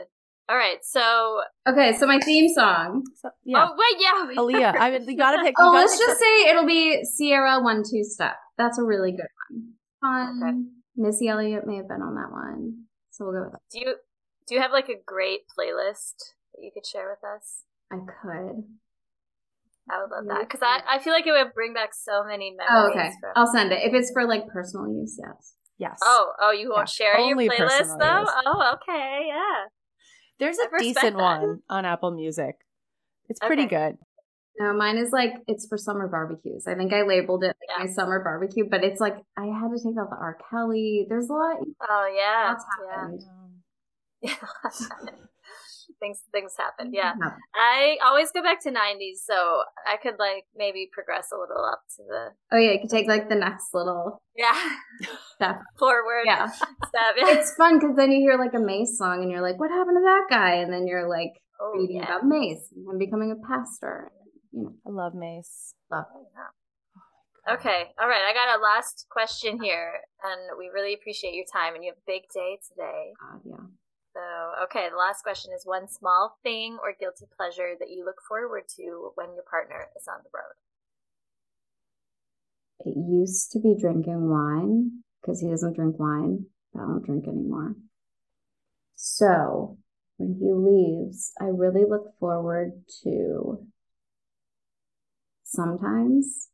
[0.49, 0.77] All right.
[0.83, 3.03] So, Okay, so my theme song.
[3.21, 3.67] So, yeah.
[3.69, 4.27] oh wait, yeah.
[4.27, 4.75] we- Aaliyah.
[4.79, 5.49] I mean, you gotta pick.
[5.49, 8.35] you Oh, gotta let's pick just say it'll be Ciara One Two Step.
[8.57, 9.73] That's a really good one.
[10.01, 10.41] Fun.
[10.43, 10.57] Okay.
[10.95, 13.61] Missy Elliott may have been on that one, so we'll go with that.
[13.71, 13.95] Do you
[14.47, 16.15] do you have like a great playlist
[16.55, 17.63] that you could share with us?
[17.91, 18.63] I could.
[19.89, 20.33] I would love Yeah.
[20.39, 22.67] that because I, I feel like it would bring back so many memories.
[22.71, 23.09] Oh, okay.
[23.21, 23.31] From...
[23.35, 25.17] I'll send it if it's for like personal use.
[25.21, 25.53] Yes.
[25.77, 25.99] Yes.
[26.03, 28.19] Oh, oh, you won't Yeah, share your only playlist personal though?
[28.21, 28.29] use.
[28.47, 29.65] Oh, okay, yeah.
[30.39, 31.23] There's I a respect decent that.
[31.41, 32.55] one on Apple Music.
[33.29, 33.75] It's pretty Okay.
[33.89, 33.97] good.
[34.59, 36.65] No, mine is like it's for summer barbecues.
[36.67, 37.85] I think I labeled it like Yeah.
[37.85, 40.37] my summer barbecue, but it's like I had to take out the R.
[40.49, 41.05] Kelly.
[41.07, 41.57] There's a lot.
[41.87, 42.95] Oh, yeah, Lots yeah.
[42.95, 43.23] happened.
[44.21, 45.17] Yeah.
[45.99, 46.91] things things happen.
[46.93, 47.41] Yeah, Happened.
[47.55, 51.81] I always go back to '90s, so I could like maybe progress a little up
[51.97, 54.57] to the Oh yeah, you could take like the next little yeah
[55.35, 55.61] step.
[55.79, 56.47] forward Yeah.
[56.51, 57.15] step.
[57.17, 59.97] It's fun because then you hear like a Mase song and you're like, what happened
[59.97, 60.55] to that guy?
[60.55, 62.05] And then you're like Oh, reading yeah.
[62.05, 64.11] about Mase and becoming a pastor.
[64.51, 65.73] You know, I love Mase.
[65.89, 67.53] love Oh, yeah.
[67.55, 68.23] Okay, all right.
[68.29, 71.75] I got a last question here, and we really appreciate your time.
[71.75, 73.13] And you have a big day today.
[73.21, 73.65] God, yeah.
[74.63, 78.63] Okay, the last question is one small thing or guilty pleasure that you look forward
[78.75, 80.55] to when your partner is on the road.
[82.79, 86.45] It used to be drinking wine because he doesn't drink wine.
[86.75, 87.75] I don't drink anymore.
[88.95, 89.77] So
[90.17, 93.65] when he leaves, I really look forward to
[95.43, 96.49] sometimes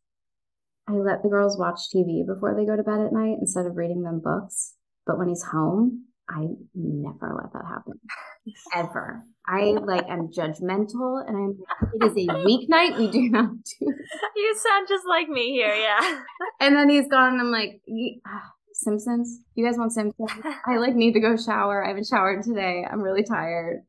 [0.88, 3.78] I let the girls watch TV before they go to bed at night instead of
[3.78, 4.76] reading them books.
[5.06, 8.00] But when he's home, I never let that happen.
[8.76, 9.24] Ever.
[9.46, 11.60] I like I'm judgmental and I'm
[11.94, 12.98] it is a weeknight.
[12.98, 13.94] We do not do
[14.36, 16.22] You sound just like me here, yeah.
[16.62, 17.82] and then he's gone, and I'm like,
[18.26, 19.42] ah, Simpsons?
[19.56, 20.30] You guys want Simpsons?
[20.66, 21.84] I like need to go shower.
[21.84, 22.86] I haven't showered today.
[22.90, 23.84] I'm really tired.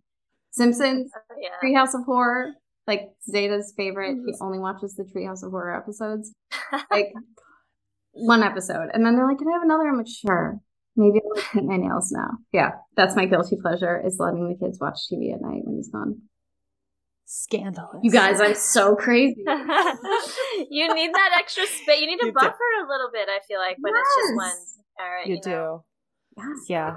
[0.51, 1.11] Simpsons,
[1.41, 1.51] yeah.
[1.63, 2.53] Treehouse of Horror,
[2.87, 4.17] like Zeta's favorite.
[4.27, 6.33] He only watches the Treehouse of Horror episodes.
[6.91, 7.13] Like
[8.13, 8.89] one episode.
[8.93, 9.89] And then they're like, Can I have another?
[9.89, 10.61] I'm like, sure.
[10.97, 12.31] Maybe I'll like, paint my nails now.
[12.53, 15.91] Yeah, that's my guilty pleasure is letting the kids watch TV at night when he's
[15.91, 16.23] gone.
[17.27, 18.01] Scandalous.
[18.03, 19.35] You guys, I'm so crazy.
[19.47, 22.01] you need that extra space.
[22.01, 22.39] You need to You do.
[22.39, 23.29] buffer a little bit.
[23.29, 24.47] I feel like when it's just one.
[24.49, 24.79] Yes.
[25.01, 25.85] All right, You you, know,
[26.37, 26.43] do.
[26.43, 26.59] Yes.
[26.69, 26.97] Yeah.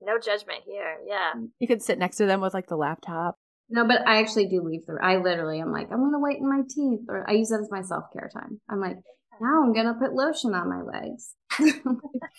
[0.00, 0.98] no judgment here.
[1.06, 1.32] Yeah.
[1.58, 3.36] You could sit next to them with like the laptop.
[3.68, 4.96] No, but I actually do leave the.
[5.02, 7.82] I literally, I'm like, I'm gonna whiten my teeth, or I use that as my
[7.82, 8.60] self care time.
[8.70, 8.96] I'm like,
[9.40, 11.34] now I'm gonna put lotion on my legs.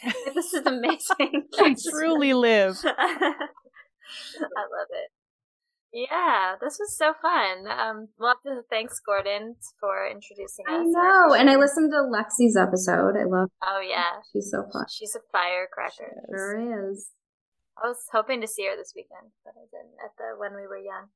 [0.36, 1.48] this is amazing.
[1.60, 2.78] I truly live.
[2.86, 5.12] I love it.
[5.94, 7.66] Yeah, this was so fun.
[7.68, 8.36] Um, we'll
[8.70, 10.74] thanks Gordon for introducing us.
[10.74, 13.16] I know, and I listened to Lexi's episode.
[13.18, 13.50] I love.
[13.66, 14.86] Oh yeah, She's so fun.
[14.90, 16.14] she's a firecracker.
[16.30, 17.10] Sure is.
[17.82, 20.68] I was hoping to see her this weekend, but I didn't at the when we
[20.68, 21.08] were young.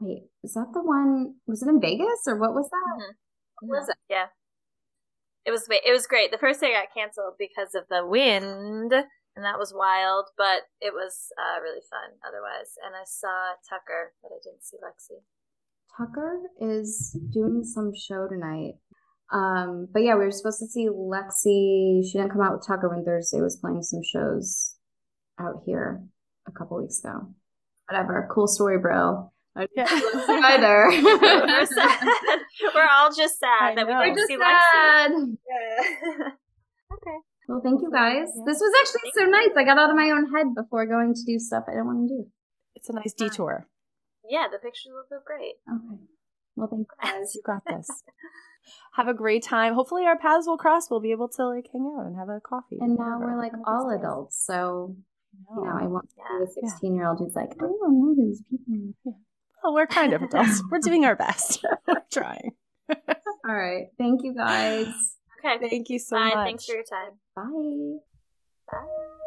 [0.00, 1.36] Wait, is that the one?
[1.46, 3.02] Was it in Vegas or what was that?
[3.02, 3.14] Mhm.
[3.62, 3.96] What was it?
[4.10, 4.26] Yeah,
[5.44, 6.30] it was it was great.
[6.32, 10.26] The first day got canceled because of the wind, and that was wild.
[10.36, 12.76] But it was uh, really fun otherwise.
[12.84, 15.20] And I saw Tucker, but I didn't see Lexi.
[15.96, 18.74] Tucker is doing some show tonight.
[19.32, 22.02] Um, but yeah, we were supposed to see Lexi.
[22.04, 24.76] She didn't come out with Tucker when Thursday was playing some shows
[25.38, 26.02] out here
[26.48, 27.28] a couple weeks ago.
[27.88, 28.28] Whatever.
[28.32, 29.30] Cool story, bro.
[29.56, 29.86] I Yeah.
[29.86, 30.86] didn't see either.
[30.90, 32.08] we're sad.
[32.74, 33.98] We're all just sad I that we know.
[34.00, 35.10] We're didn't just see sad.
[35.12, 35.36] Lexi.
[36.94, 37.16] okay.
[37.48, 38.28] Well, thank you guys.
[38.34, 38.42] Yeah.
[38.46, 39.50] This was actually so nice.
[39.56, 42.08] I got out of my own head before going to do stuff I didn't want
[42.08, 42.26] to do.
[42.74, 43.68] It's a nice detour.
[44.28, 45.54] Yeah, the pictures look look great.
[45.70, 46.00] Okay.
[46.56, 47.34] Well, thank you guys.
[47.34, 47.88] You got this.
[48.94, 49.74] Have a great time.
[49.74, 50.90] Hopefully our paths will cross.
[50.90, 52.78] We'll be able to like hang out and have a coffee.
[52.80, 54.00] And now we're like all days.
[54.00, 54.42] adults.
[54.46, 54.96] So,
[55.54, 56.38] you know, I won't Yeah.
[56.38, 59.18] be a 16 year old who's like, I don't know these people.
[59.64, 60.62] Well, we're kind of adults.
[60.70, 61.64] we're doing our best.
[61.88, 62.50] we're trying.
[62.90, 63.86] All right.
[63.96, 64.88] Thank you guys.
[65.38, 65.70] Okay.
[65.70, 66.34] Thank you so Bye.
[66.34, 66.46] much.
[66.46, 67.12] Thanks for your time.
[67.34, 67.98] Bye.
[68.70, 69.24] Bye.